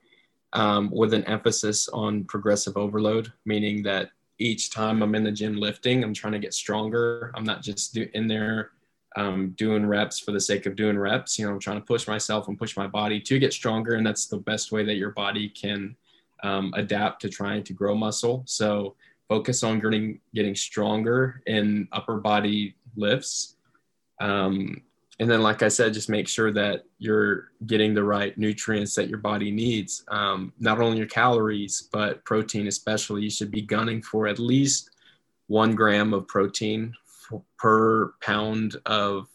[0.52, 5.56] um, with an emphasis on progressive overload, meaning that each time I'm in the gym
[5.56, 7.32] lifting, I'm trying to get stronger.
[7.34, 8.70] I'm not just do, in there
[9.16, 11.38] um, doing reps for the sake of doing reps.
[11.38, 13.94] You know, I'm trying to push myself and push my body to get stronger.
[13.94, 15.96] And that's the best way that your body can
[16.42, 18.42] um, adapt to trying to grow muscle.
[18.46, 18.94] So
[19.28, 23.56] focus on getting, getting stronger in upper body lifts.
[24.20, 24.82] Um,
[25.18, 29.08] and then, like I said, just make sure that you're getting the right nutrients that
[29.08, 30.04] your body needs.
[30.08, 33.22] Um, not only your calories, but protein, especially.
[33.22, 34.90] You should be gunning for at least
[35.46, 36.92] one gram of protein
[37.58, 39.28] per pound of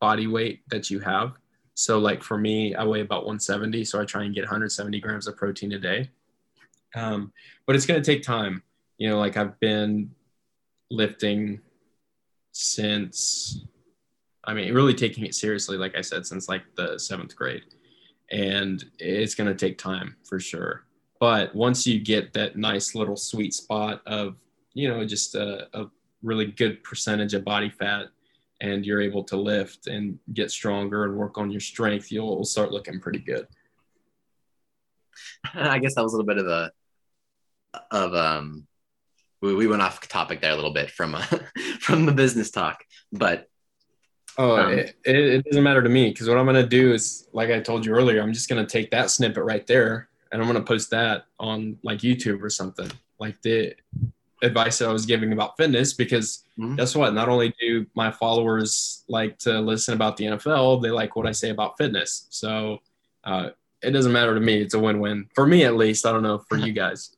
[0.00, 1.32] body weight that you have.
[1.74, 5.26] So, like for me, I weigh about 170, so I try and get 170 grams
[5.26, 6.08] of protein a day.
[6.94, 7.32] Um,
[7.66, 8.62] but it's going to take time.
[8.98, 10.10] You know, like I've been
[10.90, 11.60] lifting
[12.52, 13.66] since
[14.46, 17.64] I mean, really taking it seriously, like I said, since like the seventh grade.
[18.30, 20.84] And it's going to take time for sure.
[21.18, 24.36] But once you get that nice little sweet spot of,
[24.74, 25.86] you know, just a, a
[26.22, 28.06] really good percentage of body fat
[28.60, 32.70] and you're able to lift and get stronger and work on your strength, you'll start
[32.70, 33.46] looking pretty good.
[35.54, 36.70] I guess that was a little bit of a
[37.90, 38.66] of um
[39.42, 41.24] we, we went off topic there a little bit from uh,
[41.80, 43.48] from the business talk, but
[44.38, 47.26] Oh, Um, it, it, doesn't matter to me because what I'm going to do is,
[47.32, 50.42] like I told you earlier, I'm just going to take that snippet right there and
[50.42, 53.74] I'm going to post that on like YouTube or something, like the
[54.42, 55.94] advice that I was giving about fitness.
[55.94, 56.76] Because Mhm.
[56.76, 57.14] guess what?
[57.14, 61.32] Not only do my followers like to listen about the NFL, they like what I
[61.32, 62.26] say about fitness.
[62.28, 62.80] So
[63.24, 63.50] uh,
[63.82, 64.60] it doesn't matter to me.
[64.60, 66.04] It's a win win for me, at least.
[66.04, 67.15] I don't know for you guys.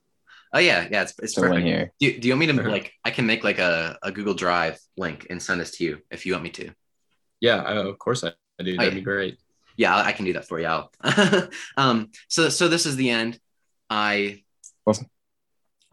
[0.52, 1.66] Oh yeah, yeah, it's it's So win perfect.
[1.66, 1.92] here.
[2.00, 2.70] Do, do you want me to Uh-huh.
[2.70, 5.98] like I can make like a, a Google Drive link and send this to you
[6.11, 6.70] if you want me to.
[7.40, 8.76] Yeah, I, of course I, I do.
[8.76, 8.98] That'd yeah.
[8.98, 9.38] be great.
[9.76, 10.66] Yeah, I I can do that for you.
[10.66, 10.90] I'll
[11.76, 13.38] um so so this is the end.
[13.90, 14.42] I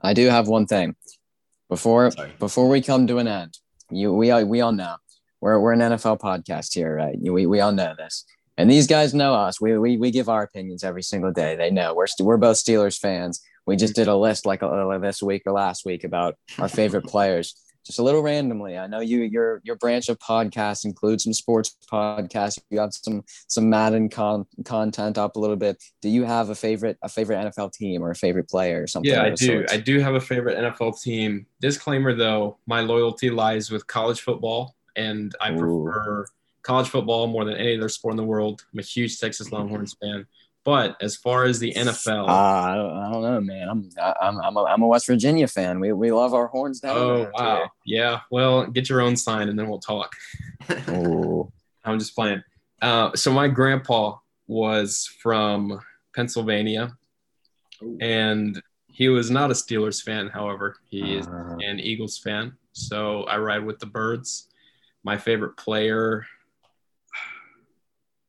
[0.02, 0.96] I do have one thing
[1.70, 2.34] before sorry.
[2.40, 3.58] before we come to an end.
[3.90, 4.96] you we all we all know
[5.42, 7.18] we're we're an NFL podcast here, right?
[7.20, 8.26] We we all know this.
[8.58, 9.60] And these guys know us.
[9.60, 11.58] We, we, we give our opinions every single day.
[11.58, 13.42] They know we're, we're both Steelers fans.
[13.66, 17.06] We just did a list like uh, this week or last week about our favorite
[17.08, 17.56] players.
[17.86, 18.80] Just a little randomly.
[18.80, 22.58] I know you your your branch of podcasts includes some sports podcasts.
[22.72, 25.84] You have some some Madden con- content up a little bit.
[26.02, 29.12] Do you have a favorite a favorite NFL team or a favorite player or something?
[29.12, 29.46] Yeah, I do.
[29.46, 29.74] Sorts?
[29.74, 31.46] I do have a favorite NFL team.
[31.62, 35.84] Disclaimer though, my loyalty lies with college football, and I Ooh.
[35.86, 36.26] prefer
[36.64, 38.66] college football more than any other sport in the world.
[38.74, 40.26] I'm a huge Texas Longhorns fan.
[40.66, 43.70] But as far as the NFL, uh, I, don't, I don't know, man.
[43.70, 45.80] I'm I'm I'm a, I'm a West Virginia fan.
[45.80, 46.98] We, we love our horns down.
[46.98, 47.70] Oh wow, too.
[47.86, 48.22] yeah.
[48.32, 50.12] Well, get your own sign and then we'll talk.
[50.88, 51.52] oh,
[51.86, 52.44] I'm just playing.
[52.82, 55.80] Uh, so my grandpa was from
[56.16, 56.98] Pennsylvania,
[58.02, 60.30] and he was not a Steelers fan.
[60.30, 62.58] However, he is uh, an Eagles fan.
[62.72, 64.48] So I ride with the Birds.
[65.04, 66.26] My favorite player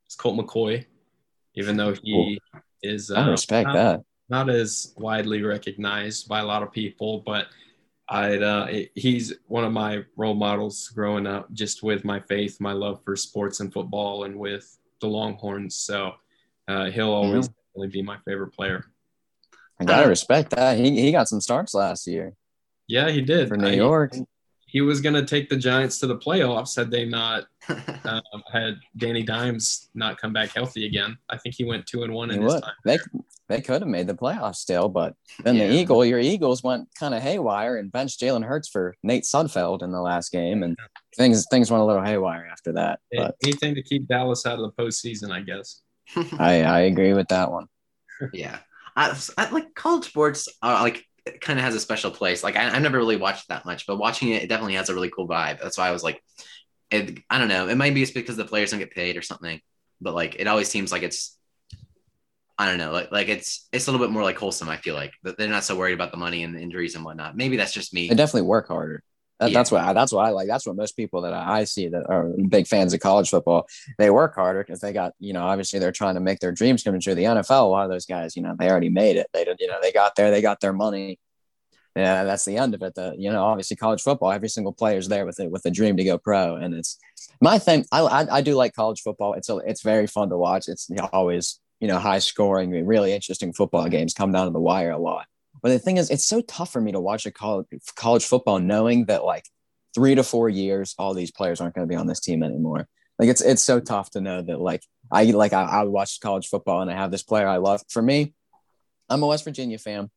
[0.07, 0.85] is Colt McCoy,
[1.57, 2.61] even though he cool.
[2.83, 3.11] is.
[3.11, 4.01] Uh, I respect not, that.
[4.29, 7.47] Not as widely recognized by a lot of people, but
[8.09, 12.73] I'd uh, he's one of my role models growing up, just with my faith, my
[12.73, 15.77] love for sports and football, and with the Longhorns.
[15.77, 16.13] So
[16.69, 17.87] uh, he'll always yeah.
[17.87, 18.85] be my favorite player.
[19.81, 20.79] I gotta respect that.
[20.79, 22.35] He he got some starts last year.
[22.87, 24.15] Yeah, he did for New I, York
[24.77, 27.47] he was going to take the Giants to the playoffs had they not
[28.05, 31.17] um, had Danny Dimes not come back healthy again.
[31.31, 32.75] I think he went two and one in his time.
[32.85, 32.99] They
[33.49, 35.69] they could have made the playoffs still, but then yeah.
[35.69, 39.83] the Eagle, your Eagles went kind of haywire and benched Jalen Hurts for Nate Sudfeld
[39.83, 40.77] in the last game, and
[41.17, 43.01] things things went a little haywire after that.
[43.11, 45.81] But anything to keep Dallas out of the postseason, I guess.
[46.39, 47.69] I I agree with that one.
[48.35, 48.59] Yeah,
[48.95, 50.49] I, I like college sports.
[50.61, 51.06] Are like
[51.41, 52.43] kind of has a special place.
[52.43, 54.95] Like I, have never really watched that much, but watching it, it definitely has a
[54.95, 55.61] really cool vibe.
[55.61, 56.23] That's why I was like,
[56.91, 57.69] it, I don't know.
[57.69, 59.61] It might be just because the players don't get paid or something,
[60.01, 61.37] but like it always seems like it's,
[62.59, 64.71] I don't know, like like it's it's a little bit more like wholesome.
[64.71, 67.37] I feel like they're not so worried about the money and the injuries and whatnot.
[67.37, 68.09] Maybe that's just me.
[68.09, 69.03] They definitely work harder.
[69.39, 69.59] That, yeah.
[69.59, 70.49] That's what I, that's what I like.
[70.49, 73.67] That's what most people that I see that are big fans of college football.
[73.99, 76.83] They work harder because they got you know obviously they're trying to make their dreams
[76.83, 77.15] come true.
[77.15, 79.27] The NFL, a lot of those guys, you know, they already made it.
[79.35, 81.19] They did, you know they got there, they got their money.
[81.95, 82.95] Yeah, that's the end of it.
[82.95, 85.97] The you know obviously college football, every single player's there with it with a dream
[85.99, 86.99] to go pro, and it's
[87.41, 87.85] my thing.
[87.93, 89.35] I, I, I do like college football.
[89.35, 90.69] It's a, it's very fun to watch.
[90.69, 94.93] It's always you know high scoring, really interesting football games come down to the wire
[94.93, 95.27] a lot.
[95.67, 98.61] But the thing is, it's so tough for me to watch a college college football
[98.61, 99.47] knowing that like
[99.97, 102.87] three to four years, all these players aren't going to be on this team anymore.
[103.19, 106.47] Like it's it's so tough to know that like I like I, I watch college
[106.47, 107.83] football and I have this player I love.
[107.89, 108.33] For me,
[109.11, 110.09] I'm a West Virginia fan.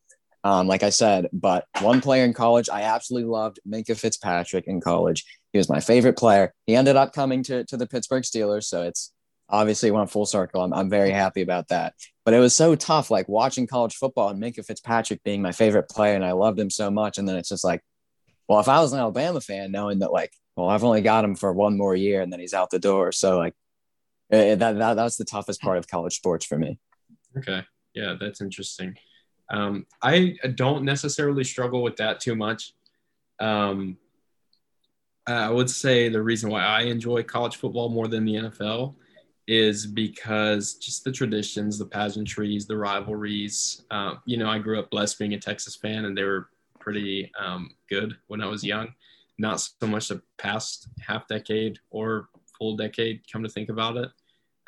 [0.44, 4.82] Um, like I said, but one player in college I absolutely loved, Minkah Fitzpatrick in
[4.82, 5.26] college.
[5.52, 6.54] He was my favorite player.
[6.68, 9.12] He ended up coming to, to the Pittsburgh Steelers, so it's
[9.50, 10.62] obviously went full circle.
[10.62, 11.94] I'm, I'm very happy about that.
[12.26, 15.90] But it was so tough, like watching college football and Minkah Fitzpatrick being my favorite
[15.90, 17.18] player, and I loved him so much.
[17.18, 17.82] And then it's just like,
[18.48, 21.36] well, if I was an Alabama fan, knowing that like, well, I've only got him
[21.36, 23.12] for one more year and then he's out the door.
[23.12, 23.54] So like,
[24.30, 26.78] it, that, that that's the toughest part of college sports for me.
[27.38, 28.96] Okay, yeah, that's interesting.
[29.52, 32.74] Um, I don't necessarily struggle with that too much.
[33.40, 33.98] Um,
[35.26, 38.96] I would say the reason why I enjoy college football more than the NFL
[39.50, 43.82] is because just the traditions, the pageantries, the rivalries.
[43.90, 47.32] Uh, you know, I grew up blessed being a Texas fan, and they were pretty
[47.38, 48.94] um, good when I was young.
[49.40, 54.12] Not so much the past half decade or full decade, come to think about it.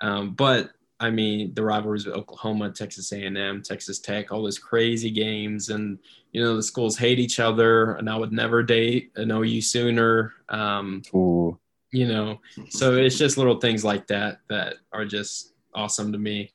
[0.02, 5.12] Um, but I mean, the rivalries with Oklahoma, Texas A&M, Texas Tech, all those crazy
[5.12, 6.00] games, and
[6.32, 7.94] you know the schools hate each other.
[7.94, 10.34] And I would never date an OU Sooner.
[10.50, 11.60] Um, Ooh.
[11.92, 12.40] You know,
[12.70, 16.54] so it's just little things like that that are just awesome to me,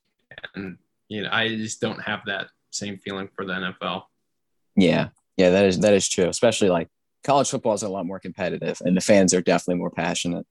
[0.54, 0.78] and
[1.08, 4.04] you know, I just don't have that same feeling for the NFL.
[4.76, 6.28] Yeah, yeah, that is that is true.
[6.28, 6.88] Especially like
[7.24, 10.46] college football is a lot more competitive, and the fans are definitely more passionate.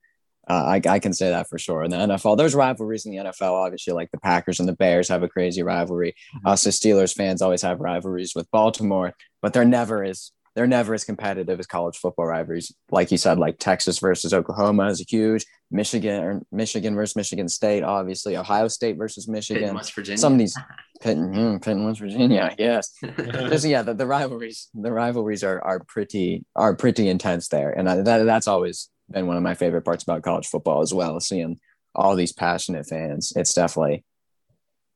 [0.48, 1.82] Uh, I, I can say that for sure.
[1.82, 3.52] In the NFL, there's rivalries in the NFL.
[3.52, 6.14] Obviously, like the Packers and the Bears have a crazy rivalry.
[6.36, 6.46] Mm-hmm.
[6.46, 10.94] Us as Steelers fans always have rivalries with Baltimore, but they're never as they're never
[10.94, 12.74] as competitive as college football rivalries.
[12.90, 15.44] Like you said, like Texas versus Oklahoma is a huge.
[15.70, 18.38] Michigan or Michigan versus Michigan State, obviously.
[18.38, 19.64] Ohio State versus Michigan.
[19.64, 20.18] Pitt, West Virginia.
[20.18, 20.56] Some of these
[21.02, 22.90] Pitt, mm, Pitt West Virginia, yes.
[23.02, 27.86] Just yeah, the, the rivalries, the rivalries are are pretty are pretty intense there, and
[27.86, 31.20] that, that's always been one of my favorite parts about college football as well.
[31.20, 31.60] Seeing
[31.94, 34.04] all these passionate fans, it's definitely,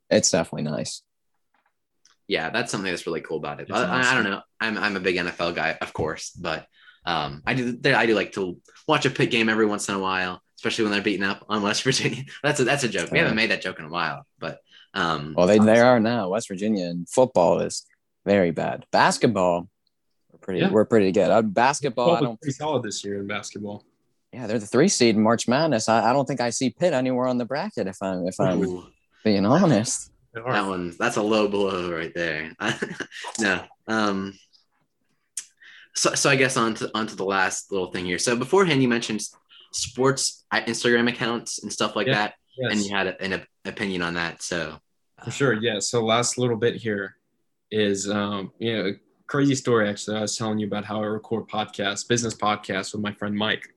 [0.08, 1.02] it's definitely nice.
[2.30, 3.68] Yeah, that's something that's really cool about it.
[3.72, 3.90] I, awesome.
[3.92, 4.40] I, don't know.
[4.60, 6.64] I'm I'm a big NFL guy, of course, but
[7.04, 9.98] Um, I do I do like to watch a Pitt game every once in a
[9.98, 12.22] while, especially when they're beating up on West Virginia.
[12.44, 13.10] That's a that's a joke.
[13.10, 14.60] We haven't made that joke in a while, but
[14.94, 16.28] um, well, they they are now.
[16.28, 17.84] West Virginia and football is
[18.24, 18.86] very bad.
[18.92, 19.68] Basketball,
[20.30, 20.70] we're pretty Yeah.
[20.70, 21.30] we're pretty good.
[21.30, 22.40] Uh, basketball, I don't.
[22.40, 23.82] pretty solid this year in basketball.
[24.32, 25.88] Yeah, they're the three seed in March Madness.
[25.88, 27.88] I, I don't think I see Pitt anywhere on the bracket.
[27.88, 28.84] If I'm if I'm ooh,
[29.24, 30.12] being honest.
[30.34, 32.52] That one that's a low blow right there.
[33.40, 33.64] no.
[33.88, 34.38] Um,
[35.94, 38.18] so, so I guess on to, on to the last little thing here.
[38.18, 39.22] So beforehand, you mentioned
[39.72, 42.14] sports uh, Instagram accounts and stuff like Yeah.
[42.14, 42.72] that, Yes.
[42.72, 44.40] and you had an opinion on that.
[44.42, 44.78] So
[45.24, 45.80] For sure, yeah.
[45.80, 47.16] So last little bit here
[47.72, 48.92] is um, you know, a
[49.26, 50.18] crazy story actually.
[50.18, 53.68] I was telling you about how I record podcasts, business podcasts with my friend Mike.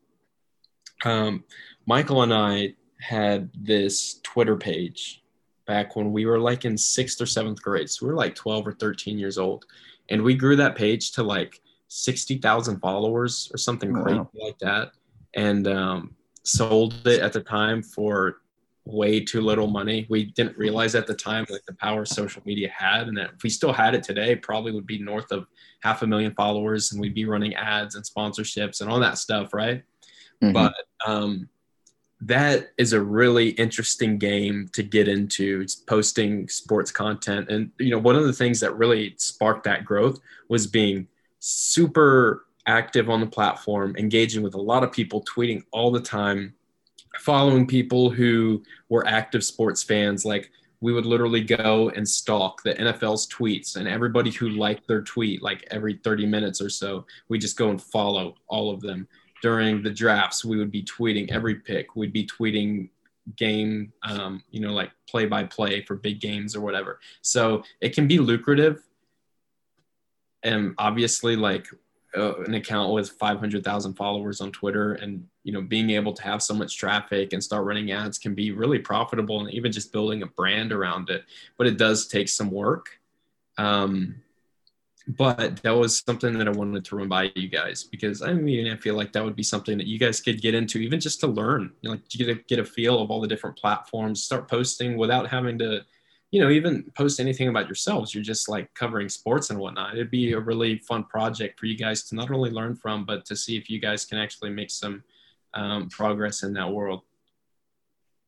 [1.03, 1.43] Um,
[1.87, 5.22] Michael and I had this Twitter page
[5.65, 7.89] back when we were like in sixth or seventh grade.
[7.89, 9.65] So we were like 12 or 13 years old.
[10.09, 14.03] And we grew that page to like 60,000 followers or something Wow.
[14.03, 14.91] crazy like that.
[15.35, 18.41] And um, sold it at the time for
[18.85, 20.05] way too little money.
[20.09, 23.43] We didn't realize at the time like the power social media had, and that if
[23.43, 25.47] we still had it today, probably would be north of
[25.79, 29.53] half a million followers, and we'd be running ads and sponsorships and all that stuff,
[29.53, 29.83] right?
[30.43, 30.53] Mhm.
[30.53, 30.73] But
[31.05, 31.47] um,
[32.25, 35.61] that is a really interesting game to get into.
[35.61, 39.85] It's posting sports content, and you know one of the things that really sparked that
[39.85, 41.07] growth was being
[41.39, 46.53] super active on the platform, engaging with a lot of people, tweeting all the time,
[47.19, 50.23] following people who were active sports fans.
[50.23, 50.49] Like
[50.79, 55.41] we would literally go and stalk the NFL's tweets and everybody who liked their tweet,
[55.41, 59.07] like every 30 minutes or so, we just go and follow all of them.
[59.43, 61.95] During the drafts, we would be tweeting every pick.
[61.95, 62.89] We'd be tweeting
[63.35, 66.99] game, um, you know, like play by play for big games or whatever.
[67.21, 68.81] So it can be lucrative.
[70.43, 71.67] And obviously, like
[72.15, 76.41] uh, an account with 500,000 followers on Twitter and you know being able to have
[76.41, 80.21] so much traffic and start running ads can be really profitable and even just building
[80.21, 81.23] a brand around it
[81.57, 82.99] but it does take some work
[83.57, 84.15] um,
[85.07, 88.71] but that was something that I wanted to run by you guys because I mean
[88.71, 91.19] I feel like that would be something that you guys could get into even just
[91.21, 93.57] to learn you know, like to get a, get a feel of all the different
[93.57, 95.83] platforms start posting without having to
[96.33, 98.11] you know, even post anything about yourselves.
[98.11, 99.93] You're just like covering sports and whatnot.
[99.93, 103.23] It'd be a really fun project for you guys to not only learn from, but
[103.25, 105.03] to see if you guys can actually make some
[105.53, 107.01] um, progress in that world.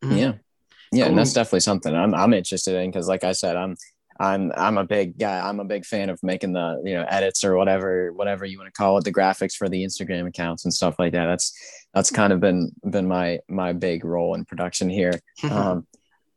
[0.03, 0.19] Mhm.
[0.19, 0.33] Yeah,
[0.91, 3.75] yeah, and that's definitely something I'm I'm interested in because, like I said, I'm
[4.19, 5.47] I'm I'm a big guy.
[5.47, 8.73] I'm a big fan of making the you know edits or whatever whatever you want
[8.73, 11.25] to call it, the graphics for the Instagram accounts and stuff like that.
[11.25, 11.53] That's
[11.93, 15.13] that's kind of been been my my big role in production here.
[15.43, 15.85] Um,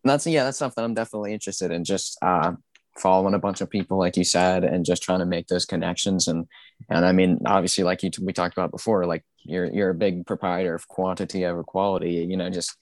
[0.05, 1.85] that's yeah, that's something I'm definitely interested in.
[1.85, 2.53] Just uh,
[2.99, 6.29] following a bunch of people, like you said, and just trying to make those connections.
[6.29, 6.47] And
[6.89, 10.27] and I mean, obviously, like you we talked about before, like you're you're a big
[10.27, 12.27] proprietor of quantity over quality.
[12.29, 12.77] You know, just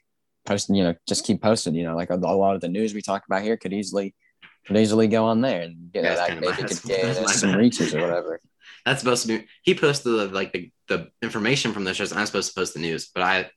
[0.45, 1.75] posting, you know, just keep posting.
[1.75, 4.15] You know, like a, a lot of the news we talk about here could easily
[4.67, 7.59] could easily go on there, and That's that kinda maybe could that's some bad.
[7.61, 8.41] reaches or whatever.
[8.85, 9.47] That's supposed to be.
[9.62, 12.12] He posted the, like the, the information from the shows.
[12.12, 13.51] I'm supposed to post the news, but I,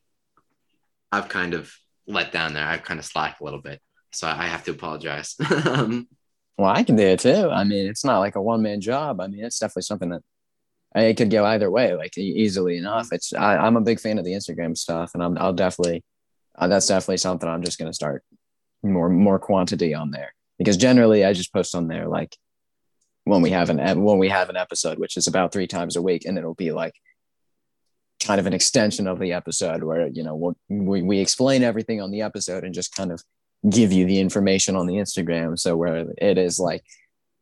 [1.12, 1.72] I've kind of
[2.08, 2.66] let down there.
[2.66, 3.80] I've kind of slacked a little bit,
[4.12, 5.36] so I have to apologize.
[5.68, 6.08] um,
[6.58, 7.50] Well, I can do it too.
[7.52, 9.22] I mean, it's not like a one man job.
[9.22, 10.24] I mean, it's definitely something that
[10.96, 13.10] it could go either way, like easily enough.
[13.12, 16.04] It's I, I'm a big fan of the Instagram stuff, and I'm I'll definitely
[16.58, 18.24] uh, that's definitely something I'm just gonna start
[18.82, 22.38] more more quantity on there because generally I just post on there like
[23.24, 26.02] when we have an when we have an episode, which is about three times a
[26.02, 26.94] week, and it'll be like
[28.24, 32.02] kind of an extension of the episode where you know we'll, we we explain everything
[32.02, 33.24] on the episode and just kind of
[33.70, 35.58] give you the information on the Instagram.
[35.58, 36.84] So where it is like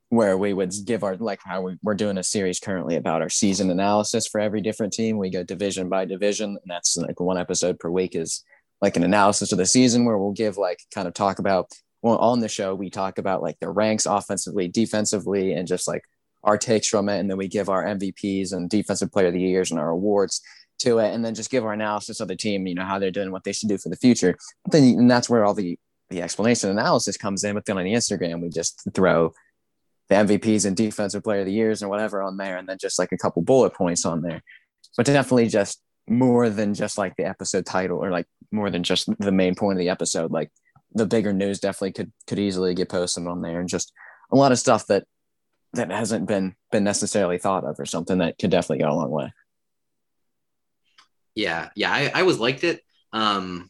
[0.10, 3.30] where we would give our like how we, we're doing a series currently about our
[3.30, 5.18] season analysis for every different team.
[5.18, 8.44] We go division by division, and that's like one episode per week is
[8.82, 11.72] like an analysis of the season where we'll give like kind of talk about
[12.02, 16.04] well on the show we talk about like the ranks offensively, defensively, and just like
[16.44, 19.42] our takes from it, and then we give our MVPs and defensive player of the
[19.42, 20.42] years and our awards
[20.80, 23.12] to it, and then just give our analysis of the team, you know how they're
[23.12, 24.36] doing, what they should do for the future.
[24.64, 25.78] But then and that's where all the
[26.10, 27.56] the explanation analysis comes in.
[27.56, 29.34] But then on the Instagram, we just throw
[30.10, 33.00] the MVPs and defensive player of the years and whatever on there, and then just
[33.00, 34.42] like a couple bullet points on there.
[34.96, 39.10] But definitely just more than just like the episode title or like more than just
[39.20, 40.32] the main point of the episode.
[40.32, 40.50] Like
[40.98, 43.94] the bigger news definitely could could easily get posted on there, and just
[44.32, 45.06] a lot of stuff that
[45.74, 49.12] that hasn't been been necessarily thought of or something that could definitely go a long
[49.12, 49.32] way.
[51.36, 52.82] yeah, yeah, I, I always liked it.
[53.14, 53.70] Um,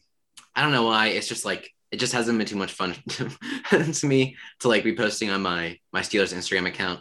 [0.54, 1.08] I don't know why.
[1.08, 2.94] It's just like it just hasn't been too much fun
[3.70, 7.00] to me to like be posting on my my Steelers Instagram account.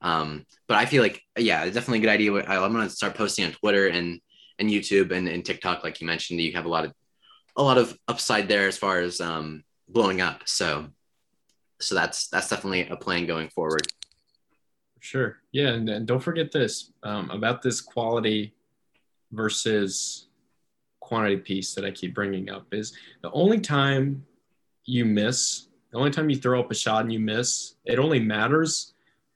[0.00, 2.32] Um, but I feel like, yeah, it's definitely a good idea.
[2.32, 4.20] I'm going to start posting on Twitter and,
[4.58, 6.92] and YouTube and, and TikTok, like you mentioned, you have a lot of,
[7.58, 10.42] a lot of upside there as far as um, blowing up.
[10.46, 10.86] So,
[11.80, 13.86] so that's, that's definitely a plan going forward.
[15.00, 15.38] Sure.
[15.52, 15.68] Yeah.
[15.68, 18.54] And, and don't forget this um, about this quality
[19.32, 20.28] versus
[21.00, 24.24] quantity piece that I keep bringing up is the only time
[24.84, 28.20] you miss, the only time you throw up a shot and you miss, it only
[28.20, 28.94] matters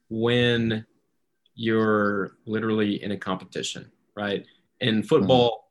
[0.09, 0.87] when
[1.55, 4.45] you're literally in a competition, right?
[4.81, 5.62] In football, mm-hmm.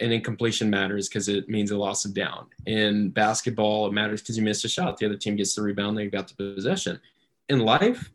[0.00, 2.46] An incompletion matters because it means a loss of down.
[2.66, 4.96] In basketball, it matters because you missed a shot.
[4.96, 7.00] The other team gets the rebound, they got the possession.
[7.48, 8.10] In life,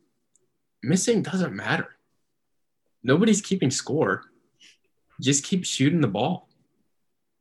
[0.82, 1.96] missing doesn't matter.
[3.04, 4.24] Nobody's keeping score.
[5.22, 6.50] Just keep shooting the ball.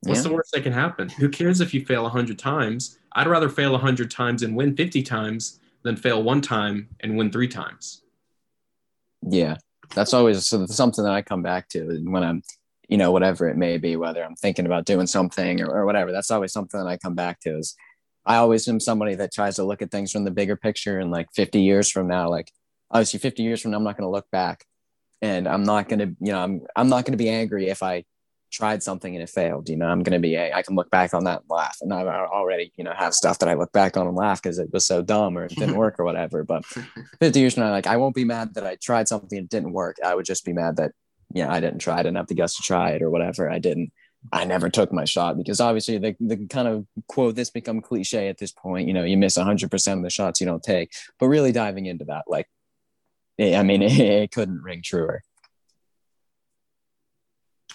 [0.01, 0.28] What's yeah.
[0.28, 1.09] the worst that can happen?
[1.11, 2.99] Who cares if you fail 100 times?
[3.12, 7.30] I'd rather fail 100 times and win 50 times than fail one time and win
[7.30, 8.03] three times.
[9.22, 9.59] Yeah,
[9.95, 12.43] that's always something that I come back to when I'm,
[12.93, 16.12] you know, whatever it may be, whether I'm thinking about doing something or, or whatever.
[16.12, 17.57] That's always something that I come back to.
[17.57, 17.74] Is
[18.26, 21.11] I always am somebody that tries to look at things from the bigger picture and
[21.11, 22.53] like 50 years from now, like
[22.90, 24.66] obviously 50 years from now, I'm not going to look back
[25.22, 27.82] and I'm not going to, you know, I'm I'm not going to be angry if
[27.82, 28.05] I
[28.53, 29.68] tried something and it failed.
[29.68, 31.78] You know, I'm going to be, I can look back on that and laugh.
[31.80, 34.59] And I already, you know, have stuff that I look back on and laugh because
[34.59, 36.45] it was so dumb or it didn't work or whatever.
[36.45, 36.64] But
[37.20, 39.51] 50 years from now, like, I won't be mad that I tried something and it
[39.51, 39.97] didn't work.
[40.05, 40.93] I would just be mad that,
[41.35, 43.51] you know, I didn't try, I didn't have the guts to try it or whatever.
[43.51, 43.93] I didn't,
[44.33, 48.28] I never took my shot because obviously the, the kind of quote this become cliche
[48.28, 50.93] at this point, you know, you miss 100% of the shots you don't take.
[51.18, 52.49] But really diving into that, like,
[53.41, 55.22] I mean, it, it couldn't ring truer.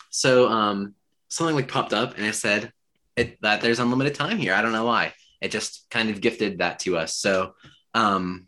[0.09, 0.95] So um,
[1.29, 2.71] something like popped up and I said
[3.15, 4.53] it, that there's unlimited time here.
[4.53, 5.13] I don't know why.
[5.41, 7.15] It just kind of gifted that to us.
[7.15, 7.53] So
[7.93, 8.47] um,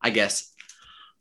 [0.00, 0.51] I guess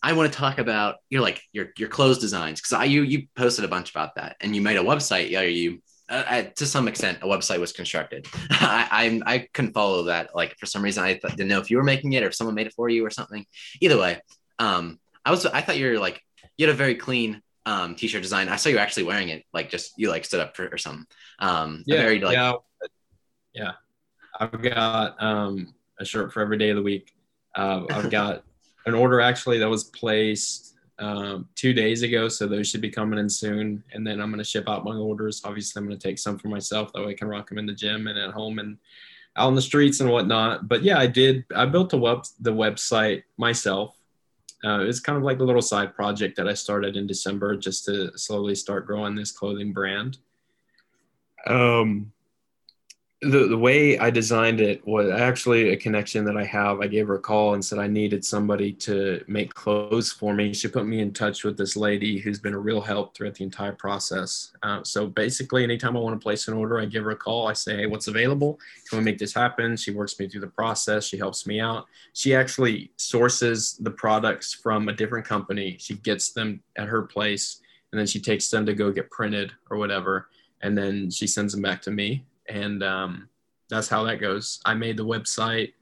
[0.03, 3.27] I want to talk about your like your your clothes designs because I you you
[3.35, 5.29] posted a bunch about that and you made a website.
[5.29, 8.27] Yeah, you uh, uh, to some extent a website was constructed.
[8.49, 10.35] I, I I couldn't follow that.
[10.35, 12.35] Like for some reason I th- didn't know if you were making it or if
[12.35, 13.45] someone made it for you or something.
[13.79, 14.19] Either way,
[14.59, 16.21] um, I was I thought you were like
[16.57, 18.49] you had a very clean um t-shirt design.
[18.49, 21.05] I saw you actually wearing it, like just you like stood up for or something.
[21.39, 22.53] Um yeah, very, like, yeah,
[23.53, 23.71] yeah.
[24.39, 27.13] I've got um a shirt for every day of the week.
[27.55, 28.43] Uh, I've got
[28.85, 33.19] an order actually that was placed um, two days ago, so those should be coming
[33.19, 33.83] in soon.
[33.93, 35.41] And then I'm going to ship out my orders.
[35.43, 37.65] Obviously, I'm going to take some for myself that way I can rock them in
[37.65, 38.77] the gym and at home and
[39.35, 40.67] out on the streets and whatnot.
[40.67, 41.45] But yeah, I did.
[41.55, 43.95] I built a web the website myself
[44.63, 47.57] uh, it was kind of like a little side project that I started in December
[47.57, 50.19] just to slowly start growing this clothing brand.
[51.47, 52.11] Um,
[53.23, 56.81] the, the way I designed it was actually a connection that I have.
[56.81, 60.55] I gave her a call and said I needed somebody to make clothes for me.
[60.55, 63.43] She put me in touch with this lady who's been a real help throughout the
[63.43, 64.53] entire process.
[64.63, 67.47] Uh, so basically, anytime I want to place an order, I give her a call.
[67.47, 68.59] I say, hey, what's available?
[68.89, 69.77] Can we make this happen?
[69.77, 71.05] She works me through the process.
[71.05, 71.85] She helps me out.
[72.13, 75.77] She actually sources the products from a different company.
[75.79, 77.61] She gets them at her place
[77.91, 80.29] and then she takes them to go get printed or whatever.
[80.63, 83.29] And then she sends them back to me and um,
[83.69, 84.59] that's how that goes.
[84.65, 85.73] I made the website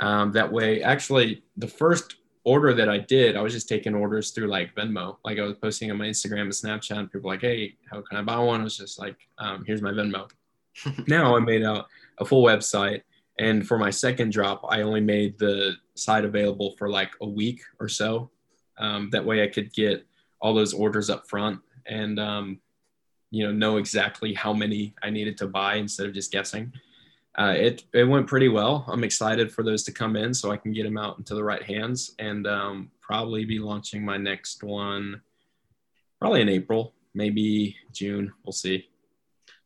[0.00, 0.82] um, that way.
[0.82, 5.18] Actually, the first order that I did, I was just taking orders through like Venmo.
[5.24, 8.00] Like I was posting on my Instagram and Snapchat, and people were like, "Hey, how
[8.00, 10.30] can I buy one?" I was just like, um, "Here's my Venmo."
[11.06, 11.84] now I made a,
[12.18, 13.02] a full website,
[13.38, 17.60] and for my second drop, I only made the site available for like a week
[17.80, 18.30] or so.
[18.78, 20.06] Um, that way, I could get
[20.40, 22.60] all those orders up front and um,
[23.30, 26.72] you know know exactly how many I needed to buy instead of just guessing.
[27.38, 28.84] Uh, it it went pretty well.
[28.88, 31.44] I'm excited for those to come in so I can get them out into the
[31.44, 35.20] right hands and um, probably be launching my next one
[36.20, 38.32] probably in April, maybe June.
[38.44, 38.88] We'll see.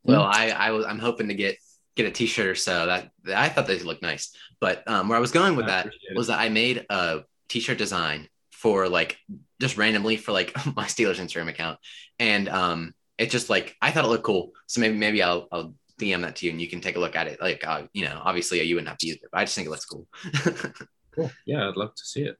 [0.04, 1.56] Well, I, I was I'm hoping to get
[1.94, 4.34] get a t-shirt or so that, that I thought they looked nice.
[4.60, 7.78] But um, where I was going with I that was that I made a t-shirt
[7.78, 9.18] design for like
[9.60, 11.78] just randomly for like my Steelers Instagram account,
[12.18, 14.52] and um, it just like I thought it looked cool.
[14.66, 17.14] So maybe maybe I'll I'll DM that to you and you can take a look
[17.14, 17.40] at it.
[17.40, 19.68] Like uh, you know, obviously you wouldn't have to use it, but I just think
[19.68, 20.06] it looks cool.
[21.14, 21.30] cool.
[21.46, 22.36] Yeah, I'd love to see it.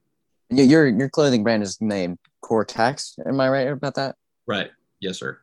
[0.51, 3.14] Your your clothing brand is named Cortez.
[3.24, 4.16] Am I right about that?
[4.47, 4.70] Right.
[5.01, 5.39] Yes, sir.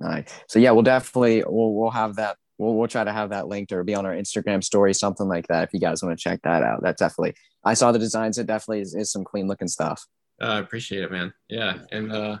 [0.00, 0.32] All right.
[0.46, 2.36] So yeah, we'll definitely we'll we'll have that.
[2.56, 5.48] We'll we'll try to have that linked or be on our Instagram story, something like
[5.48, 5.64] that.
[5.64, 7.34] If you guys want to check that out, that definitely.
[7.64, 8.38] I saw the designs.
[8.38, 10.06] It definitely is, is some clean looking stuff.
[10.40, 11.34] Uh, I appreciate it, man.
[11.48, 12.38] Yeah, and uh,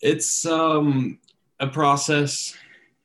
[0.00, 1.18] it's um,
[1.60, 2.54] a process.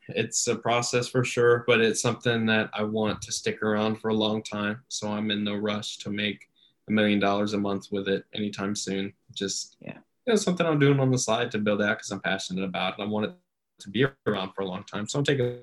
[0.10, 4.10] It's a process for sure, but it's something that I want to stick around for
[4.10, 4.82] a long time.
[4.89, 6.50] So I'm in no rush to make
[6.89, 9.14] a million dollars a month with it anytime soon.
[9.34, 9.98] Just Yeah.
[10.28, 13.00] you know, something I'm doing on the side to build out because I'm passionate about
[13.00, 13.02] it.
[13.02, 13.34] I want it
[13.80, 15.60] to be around for a long time, so I'm taking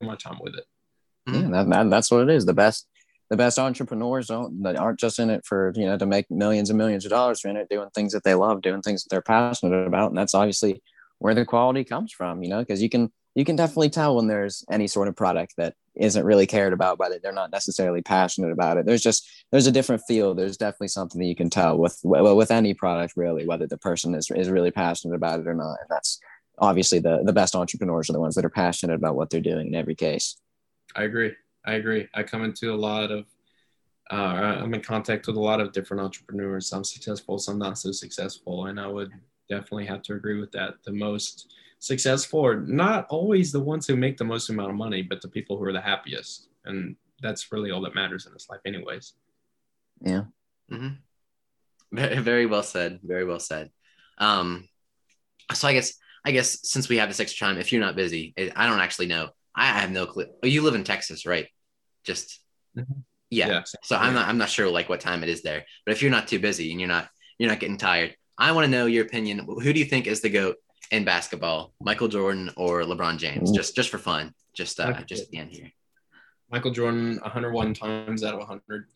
[0.00, 0.64] my time with it.
[1.26, 2.44] Yeah, that, that, that's what it is.
[2.46, 2.86] The best,
[3.30, 6.70] the best entrepreneurs don't that aren't just in it for you know to make millions
[6.70, 7.44] and millions of dollars.
[7.44, 10.34] In it doing things that they love, doing things that they're passionate about, and that's
[10.34, 10.82] obviously
[11.18, 12.42] where the quality comes from.
[12.42, 15.54] You know, because you can you can definitely tell when there's any sort of product
[15.56, 17.22] that isn't really cared about by it.
[17.22, 18.86] They're not necessarily passionate about it.
[18.86, 20.34] There's just there's a different feel.
[20.34, 23.78] There's definitely something that you can tell with well, with any product really, whether the
[23.78, 25.78] person is is really passionate about it or not.
[25.80, 26.20] And that's
[26.58, 29.68] obviously the the best entrepreneurs are the ones that are passionate about what they're doing
[29.68, 30.36] in every case.
[30.94, 31.34] I agree.
[31.64, 32.08] I agree.
[32.14, 33.26] I come into a lot of,
[34.10, 34.14] uh,
[34.62, 36.68] I'm in contact with a lot of different entrepreneurs.
[36.68, 38.66] Some successful, some not so successful.
[38.66, 39.10] And I would
[39.48, 40.74] definitely have to agree with that.
[40.84, 45.02] The most successful are not always the ones who make the most amount of money,
[45.02, 46.48] but the people who are the happiest.
[46.64, 49.14] And that's really all that matters in this life, anyways.
[50.00, 50.24] Yeah.
[50.68, 50.88] hmm
[51.92, 53.00] Very, very well said.
[53.02, 53.70] Very well said.
[54.18, 54.68] Um,
[55.52, 55.94] so I guess
[56.24, 59.06] I guess since we have this extra time, if you're not busy, I don't actually
[59.06, 59.30] know.
[59.54, 60.26] I have no clue.
[60.42, 61.48] Oh, you live in Texas, right?
[62.04, 62.40] Just
[62.76, 63.02] Mhm.
[63.30, 63.48] yeah.
[63.48, 63.62] Yeah.
[63.82, 65.64] So I'm not I'm not sure like what time it is there.
[65.86, 68.64] But if you're not too busy and you're not you're not getting tired, I want
[68.66, 69.38] to know your opinion.
[69.46, 70.56] Who do you think is the goat
[70.90, 71.72] in basketball?
[71.80, 73.50] Michael Jordan or LeBron James?
[73.50, 73.54] Ooh.
[73.54, 74.34] Just just for fun.
[74.54, 75.70] Just uh Michael just at the end here.
[76.50, 78.86] Michael Jordan, 101 times out of 100.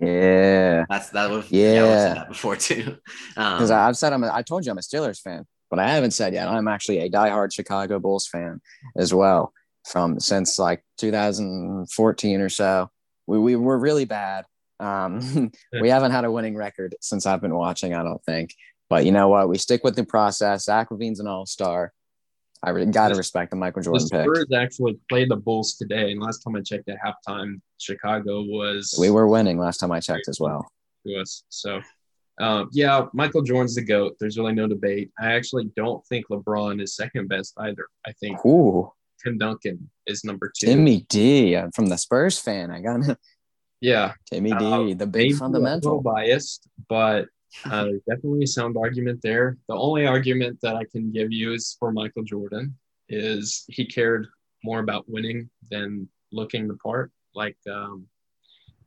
[0.00, 0.84] Yeah.
[0.88, 1.72] That's that was Yeah.
[1.74, 1.82] yeah.
[1.84, 2.96] I've said that before too.
[3.36, 5.88] Um, Because I've said I'm a, I told you I'm a Steelers fan, but I
[5.88, 8.60] haven't said yet I'm actually a diehard Chicago Bulls fan
[8.96, 9.52] as well.
[9.88, 12.90] From since like 2014 or so,
[13.26, 14.44] we, we were really bad.
[14.80, 17.94] Um, we haven't had a winning record since I've been watching.
[17.94, 18.54] I don't think,
[18.88, 19.48] but you know what?
[19.48, 20.64] We stick with the process.
[20.64, 21.92] Zach LaVine's an all star.
[22.62, 24.24] I really got to respect the Michael The Jordan pick.
[24.24, 26.10] Spurs actually played the Bulls today.
[26.10, 30.00] And last time I checked at halftime, Chicago was We were winning last time I
[30.00, 30.66] checked as well.
[31.06, 31.44] to us.
[31.50, 31.80] So,
[32.40, 34.16] um, yeah, Michael Jordan's the GOAT.
[34.18, 35.10] There's really no debate.
[35.20, 37.86] I actually don't think LeBron is second best either.
[38.06, 38.90] I think Ooh,
[39.22, 40.66] Tim Duncan is number two.
[40.66, 42.70] Timmy D I'm from the Spurs fan.
[42.70, 43.16] I got him.
[43.80, 44.14] Yeah.
[44.30, 45.96] Timmy D, Uh, the maybe big a fundamental.
[45.98, 47.26] little biased, but
[47.64, 49.56] uh, definitely a sound argument there.
[49.68, 52.76] The only argument that I can give you is for Michael Jordan
[53.08, 54.26] is he cared
[54.64, 58.06] more about winning than looking the part, like um,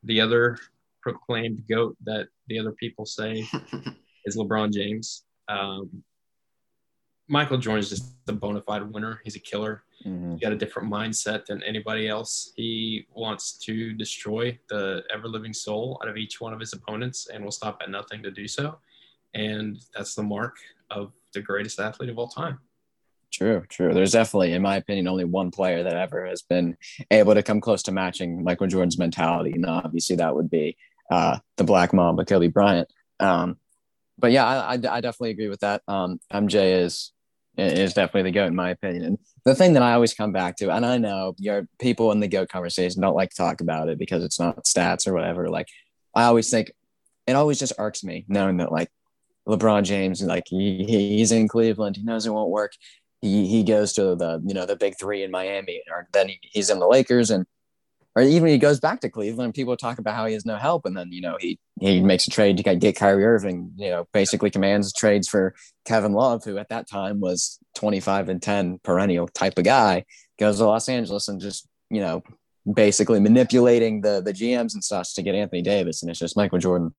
[0.03, 0.57] the other
[1.01, 3.45] proclaimed goat that the other people say
[4.25, 5.23] is LeBron James.
[5.47, 6.03] Um,
[7.31, 9.21] Michael Jordan is just a bona fide winner.
[9.23, 9.83] He's a killer.
[10.05, 10.33] Mhm.
[10.33, 12.51] He's got a different mindset than anybody else.
[12.57, 17.27] He wants to destroy the ever living soul out of each one of his opponents
[17.33, 18.77] and will stop at nothing to do so.
[19.33, 20.57] And that's the mark
[20.89, 22.59] of the greatest athlete of all time.
[23.31, 23.93] True, true.
[23.93, 26.75] There's definitely, in my opinion, only one player that ever has been
[27.11, 29.53] able to come close to matching Michael Jordan's mentality.
[29.53, 30.75] And obviously, that would be
[31.09, 32.91] uh, the Black Mamba, Kobe Bryant.
[33.21, 33.57] Um,
[34.19, 35.81] but yeah, I, I, I definitely agree with that.
[35.87, 37.13] Um, MJ is
[37.57, 39.17] is definitely the goat in my opinion.
[39.45, 42.27] The thing that I always come back to, and I know your people in the
[42.27, 45.49] goat conversation don't like to talk about it because it's not stats or whatever.
[45.49, 45.67] Like,
[46.15, 46.71] I always think
[47.27, 48.89] it always just irks me knowing that like
[49.47, 52.73] LeBron James, like he- he's in Cleveland, he knows it won't work
[53.21, 56.39] he he goes to the you know the big three in Miami, or then he,
[56.41, 57.45] he's in the Lakers, and
[58.15, 59.53] or even he goes back to Cleveland.
[59.53, 62.27] People talk about how he has no help, and then you know he he makes
[62.27, 63.71] a trade to get- Kyrie Irving.
[63.77, 65.53] You know, basically commands trades for
[65.85, 70.05] Kevin Love, who at that time was twenty five and ten perennial type of guy.
[70.39, 72.23] Goes to Los Angeles and just you know
[72.71, 76.59] basically manipulating the the GMs and such to get Anthony Davis, and it's just Michael
[76.59, 76.93] Jordan.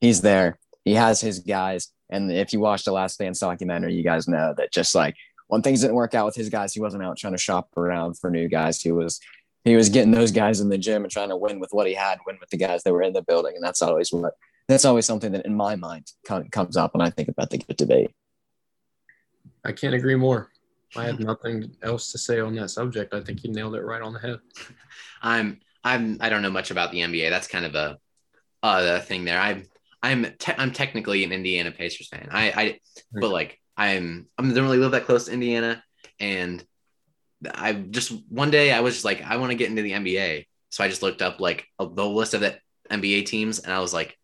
[0.00, 0.58] He's there.
[0.84, 4.54] He has his guys, and if you watch the Last Dance documentary, you guys know
[4.56, 5.14] that just like
[5.48, 8.18] when things didn't work out with his guys, he wasn't out trying to shop around
[8.18, 8.80] for new guys.
[8.80, 9.20] He was
[9.64, 11.94] he was getting those guys in the gym and trying to win with what he
[11.94, 14.34] had, win with the guys that were in the building, and that's always what
[14.68, 17.58] that's always something that in my mind com- comes up when I think about the
[17.58, 18.10] good debate.
[19.64, 20.50] I can't agree more.
[20.96, 23.14] I have nothing else to say on that subject.
[23.14, 24.38] I think you nailed it right on the head.
[25.22, 27.30] I'm I'm I don't know much about the NBA.
[27.30, 27.98] That's kind of a
[28.62, 29.40] uh thing there.
[29.40, 29.64] I'm
[30.02, 32.28] I'm te- I'm technically an Indiana Pacers fan.
[32.30, 32.80] I I
[33.12, 35.82] but like I'm I don't really live that close to Indiana,
[36.20, 36.64] and
[37.52, 40.46] I just one day I was just like I want to get into the NBA,
[40.70, 42.58] so I just looked up like a, the list of the
[42.90, 44.18] NBA teams, and I was like,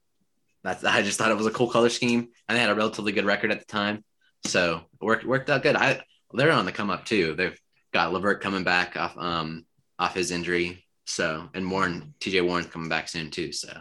[0.62, 3.12] that's I just thought it was a cool color scheme, and they had a relatively
[3.12, 4.04] good record at the time,
[4.44, 5.76] so it worked worked out good.
[5.76, 6.00] I
[6.32, 7.34] they're on the come up too.
[7.34, 7.58] They've
[7.92, 9.66] got LeVert coming back off um
[9.98, 13.52] off his injury, so and Warren TJ Warren's coming back soon too.
[13.52, 13.72] So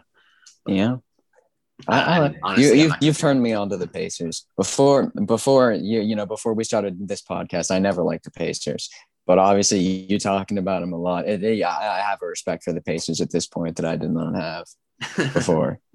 [0.67, 0.97] Yeah.
[1.87, 5.11] I, I, honestly, you, you've, you've turned me on to the Pacers before.
[5.25, 8.89] Before you, you know, before we started this podcast, I never liked the Pacers,
[9.29, 11.27] but obviously you're talking about them a lot.
[11.27, 14.09] It, it- I have a respect for the Pacers at this point that I did
[14.09, 14.65] not have
[15.33, 15.79] before.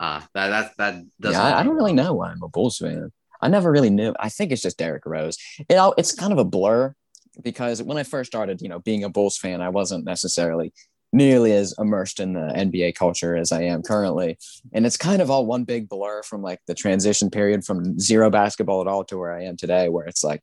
[0.00, 1.40] Uh, that that that doesn't.
[1.40, 3.12] Yeah, I, I don't really know why I'm a Bulls fan.
[3.40, 4.12] I never really knew.
[4.18, 5.38] I think it's just Derrick Rose.
[5.68, 6.96] It it's kind of a blur
[7.40, 10.72] because when I first started, you know, being a Bulls fan, I wasn't necessarily
[11.12, 14.36] nearly as immersed in the NBA culture as I am currently.
[14.72, 18.30] And it's kind of all one big blur from like the transition period from zero
[18.30, 20.42] basketball at all to where I am today, where it's like,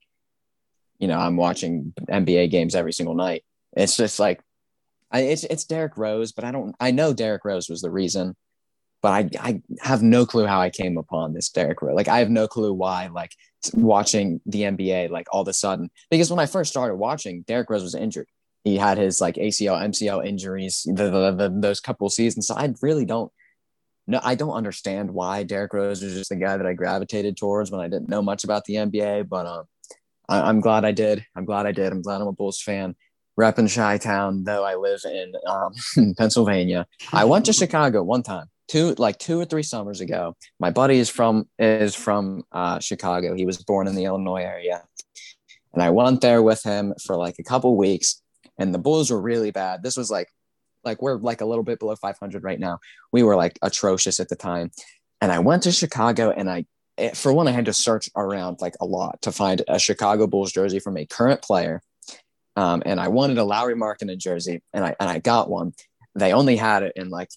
[1.02, 3.44] you know, I'm watching NBA games every single night.
[3.74, 4.42] It's just like,
[5.12, 6.74] I, it's it's Derrick Rose, but I don't.
[6.80, 8.36] I know Derrick Rose was the reason,
[9.02, 11.96] but I I have no clue how I came upon this Derrick Rose.
[11.96, 13.08] Like I have no clue why.
[13.08, 13.32] Like
[13.74, 17.70] watching the NBA, like all of a sudden, because when I first started watching, Derrick
[17.70, 18.28] Rose was injured
[18.64, 22.48] he had his like ACL, MCL injuries the, the, the, those couple seasons.
[22.48, 23.32] So I really don't
[24.08, 27.72] no, I don't understand why Derrick Rose was just the guy that I gravitated towards
[27.72, 29.30] when I didn't know much about the NBA.
[29.30, 29.66] But um,
[30.32, 31.26] I, am glad I did.
[31.36, 31.92] I'm glad I did.
[31.92, 32.96] I'm glad I'm a Bulls fan.
[33.40, 36.86] Repping Chi Town, though I live in um, Pennsylvania.
[37.14, 40.36] I went to Chicago one time, two like two or three summers ago.
[40.60, 43.36] My buddy is from is from uh, Chicago.
[43.36, 44.84] He was born in the Illinois area,
[45.74, 48.22] and I went there with him for like a couple weeks
[48.62, 49.84] and the Bulls were really bad.
[49.84, 50.30] This was like
[50.84, 52.80] like we're like a little bit below 500 right now.
[53.12, 54.72] We were like atrocious at the time.
[55.20, 56.66] And I went to Chicago and I
[57.10, 60.52] for one I had to search around like a lot to find a Chicago Bulls
[60.52, 61.82] jersey from a current player.
[62.56, 65.74] Um, and I wanted a Lauri Markkanen jersey and I and I got one.
[66.16, 67.30] They only had it in like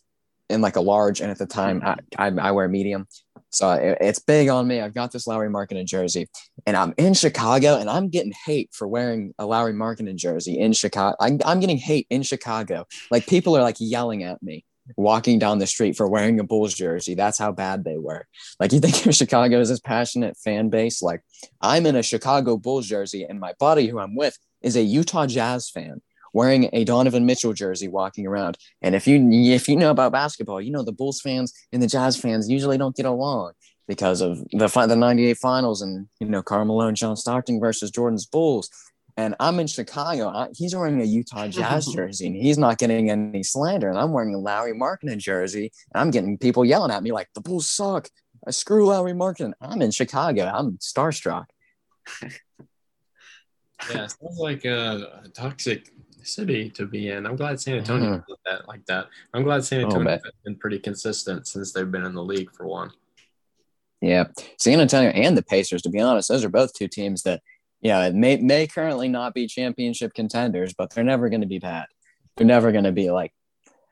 [0.50, 3.06] in like a large and at the time I, I, I wear medium
[3.54, 4.80] so it, it's big on me.
[4.80, 6.28] I've got this Lauri Markkanen jersey,
[6.66, 10.72] and I'm in Chicago, and I'm getting hate for wearing a Lauri Markkanen jersey in
[10.72, 11.16] Chicago.
[11.20, 12.86] I'm, I'm getting hate in Chicago.
[13.10, 14.64] Like people are like yelling at me
[14.96, 17.14] walking down the street for wearing a Bulls jersey.
[17.14, 18.26] That's how bad they were.
[18.60, 21.02] Like you think of Chicago as this passionate fan base?
[21.02, 21.22] Like
[21.60, 25.26] I'm in a Chicago Bulls jersey, and my buddy who I'm with is a Utah
[25.26, 26.00] Jazz fan
[26.32, 28.58] wearing a Donovan Mitchell jersey walking around.
[28.82, 31.86] And if you if you know about basketball, you know the Bulls fans and the
[31.86, 33.52] Jazz fans usually don't get along
[33.86, 38.26] because of the the 98 finals and you know Karl Malone, John Stockton versus Jordan's
[38.26, 38.68] Bulls.
[39.16, 40.28] And I'm in Chicago.
[40.28, 43.88] I, he's wearing a Utah Jazz jersey, and he's not getting any slander.
[43.88, 47.28] And I'm wearing a Lauri Markkanen jersey, and I'm getting people yelling at me like
[47.34, 48.08] the Bulls suck.
[48.46, 49.52] I screw Lauri Markkanen.
[49.60, 50.50] I'm in Chicago.
[50.52, 51.46] I'm starstruck.
[52.22, 55.90] yeah, sounds like a, a toxic
[56.22, 57.26] city to be in.
[57.26, 58.24] I'm glad San Antonio mm-hmm.
[58.26, 59.08] did that like that.
[59.32, 62.22] I'm glad San oh, Antonio oh, has been pretty consistent since they've been in the
[62.22, 62.90] league for one.
[64.00, 64.24] Yeah,
[64.58, 65.82] San Antonio and the Pacers.
[65.82, 67.40] To be honest, those are both two teams that,
[67.84, 71.58] yeah, it may may currently not be championship contenders, but they're never going to be
[71.58, 71.84] bad.
[72.34, 73.30] They're never going to be like,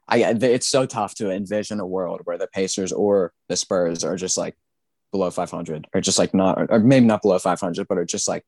[0.08, 0.34] I.
[0.40, 4.38] It's so tough to envision a world where the Pacers or the Spurs are just
[4.38, 4.56] like
[5.12, 8.44] below 500, or just like not, or maybe not below 500, but are just like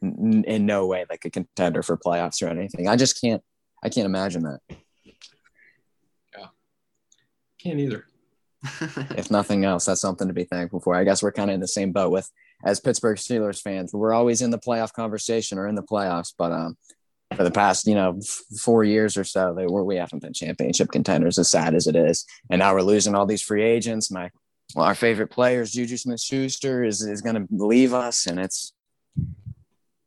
[0.00, 2.88] in no way like a contender for playoffs or anything.
[2.88, 3.42] I just can't.
[3.84, 4.60] I can't imagine that.
[6.34, 6.46] Yeah,
[7.62, 8.06] can't either.
[9.14, 10.94] if nothing else, that's something to be thankful for.
[10.94, 12.30] I guess we're kind of in the same boat with
[12.64, 13.92] as Pittsburgh Steelers fans.
[13.92, 16.76] We're always in the playoff conversation or in the playoffs, but um,
[17.34, 18.20] for the past you know
[18.60, 21.38] four years or so, they were we haven't been championship contenders.
[21.38, 24.10] As sad as it is, and now we're losing all these free agents.
[24.10, 24.30] My
[24.74, 28.72] well, our favorite players, JuJu Smith-Schuster, is is going to leave us, and it's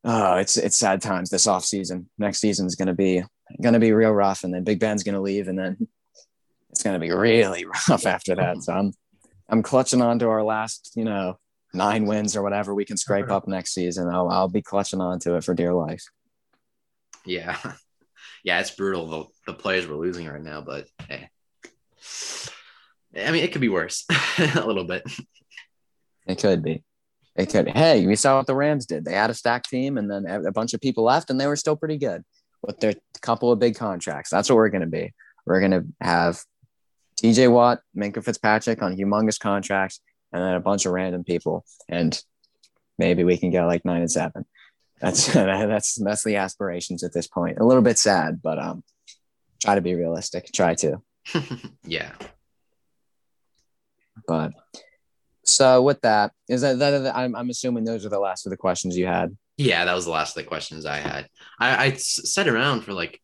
[0.04, 2.10] oh, it's it's sad times this off season.
[2.18, 3.24] Next season is going to be
[3.62, 5.88] going to be real rough, and then Big Ben's going to leave, and then
[6.70, 8.64] it's going to be really rough after that.
[8.64, 8.94] So I'm
[9.50, 11.38] I'm clutching on to our last, you know,
[11.74, 14.10] nine wins or whatever we can scrape up next season.
[14.10, 16.04] I'll I'll be clutching on to it for dear life.
[17.26, 17.58] Yeah,
[18.44, 19.08] yeah, it's brutal.
[19.08, 21.30] The, the players we're losing right now, but hey.
[23.16, 24.06] I mean, it could be worse
[24.38, 25.04] a little bit.
[26.28, 26.84] It could be.
[27.36, 27.70] It could.
[27.70, 29.06] Hey, we saw what the Rams did.
[29.06, 31.56] They had a stacked team, and then a bunch of people left, and they were
[31.56, 32.24] still pretty good
[32.62, 34.30] with their couple of big contracts.
[34.30, 35.14] That's what we're going to be.
[35.46, 36.40] We're going to have
[37.18, 37.48] T.J.
[37.48, 40.02] Watt, Minkah Fitzpatrick on humongous contracts,
[40.32, 42.22] and then a bunch of random people, and
[42.98, 44.46] maybe we can go like nine and seven.
[45.02, 47.60] That's that's that's the aspirations at this point.
[47.60, 48.84] A little bit sad, but um,
[49.62, 50.50] try to be realistic.
[50.54, 51.02] Try to.
[51.84, 52.12] yeah.
[54.28, 54.52] But
[55.44, 58.52] so with that, is that, that, that I'm, I'm assuming those are the last of
[58.52, 59.36] the questions you had.
[59.58, 61.28] Yeah, that was the last of the questions I had.
[61.60, 63.20] I, I sat around for like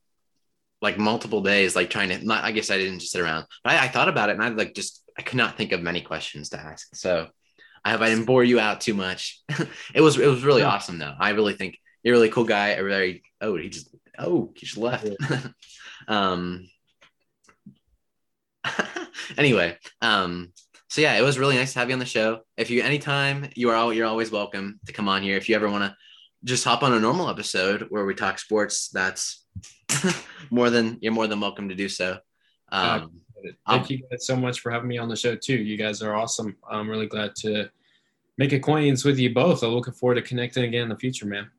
[0.82, 2.26] like multiple days, like trying to.
[2.26, 4.44] Not, I guess I didn't just sit around, but I, I thought about it, and
[4.44, 6.96] I like just I could not think of many questions to ask.
[6.96, 7.28] So
[7.84, 9.42] I hope I didn't bore you out too much.
[9.94, 10.70] it was it was really yeah.
[10.70, 11.14] awesome though.
[11.18, 12.70] I really think you're a really cool guy.
[12.70, 15.08] A very oh he just oh he just left.
[16.08, 16.68] Um.
[19.38, 20.52] anyway, um,
[20.88, 22.42] so yeah, it was really nice to have you on the show.
[22.58, 25.38] If you anytime you are all you're always welcome to come on here.
[25.38, 25.96] If you ever want to
[26.44, 29.44] just hop on a normal episode where we talk sports, that's
[30.52, 32.20] more than you're more than welcome to do so.
[32.72, 33.22] Um,
[33.68, 35.56] Thank you guys so much for having me on the show too.
[35.56, 36.56] You guys are awesome.
[36.70, 37.70] I'm really glad to
[38.38, 39.64] make acquaintance with you both.
[39.64, 41.50] I'm looking forward to connecting again in the future, man.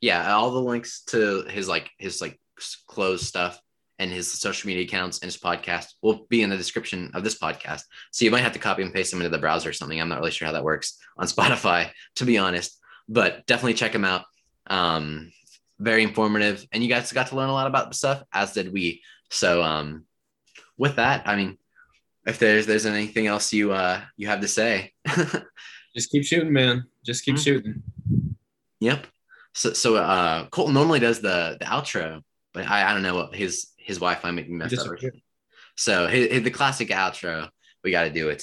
[0.00, 2.38] yeah, all the links to his like his like
[2.86, 3.60] clothes stuff
[3.98, 7.38] and his social media accounts and his podcast will be in the description of this
[7.38, 7.82] podcast.
[8.10, 10.00] So you might have to copy and paste them into the browser or something.
[10.00, 13.94] I'm not really sure how that works on Spotify, to be honest, but definitely check
[13.94, 14.24] him out.
[14.66, 15.32] Um,
[15.78, 18.72] very informative, and you guys got to learn a lot about the stuff, as did
[18.72, 19.02] we.
[19.30, 20.05] So, um,
[20.78, 21.58] with that, I mean,
[22.26, 24.92] if there's there's anything else you uh you have to say,
[25.96, 26.84] Just keep shooting, man.
[27.04, 27.44] Just keep Mhm.
[27.44, 27.82] shooting.
[28.80, 29.06] Yep.
[29.54, 32.22] So so uh Coltin normally does the the outro,
[32.52, 34.98] but I, I don't know what his his Wi-Fi might be messed up.
[35.76, 37.48] So his, his- the classic outro,
[37.84, 38.42] we got to do it.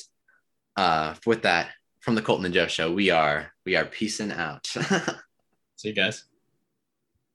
[0.76, 1.70] Uh, with that,
[2.00, 4.66] from the Coltin and Jeff show, we are we are peacing out.
[5.76, 6.24] See you guys.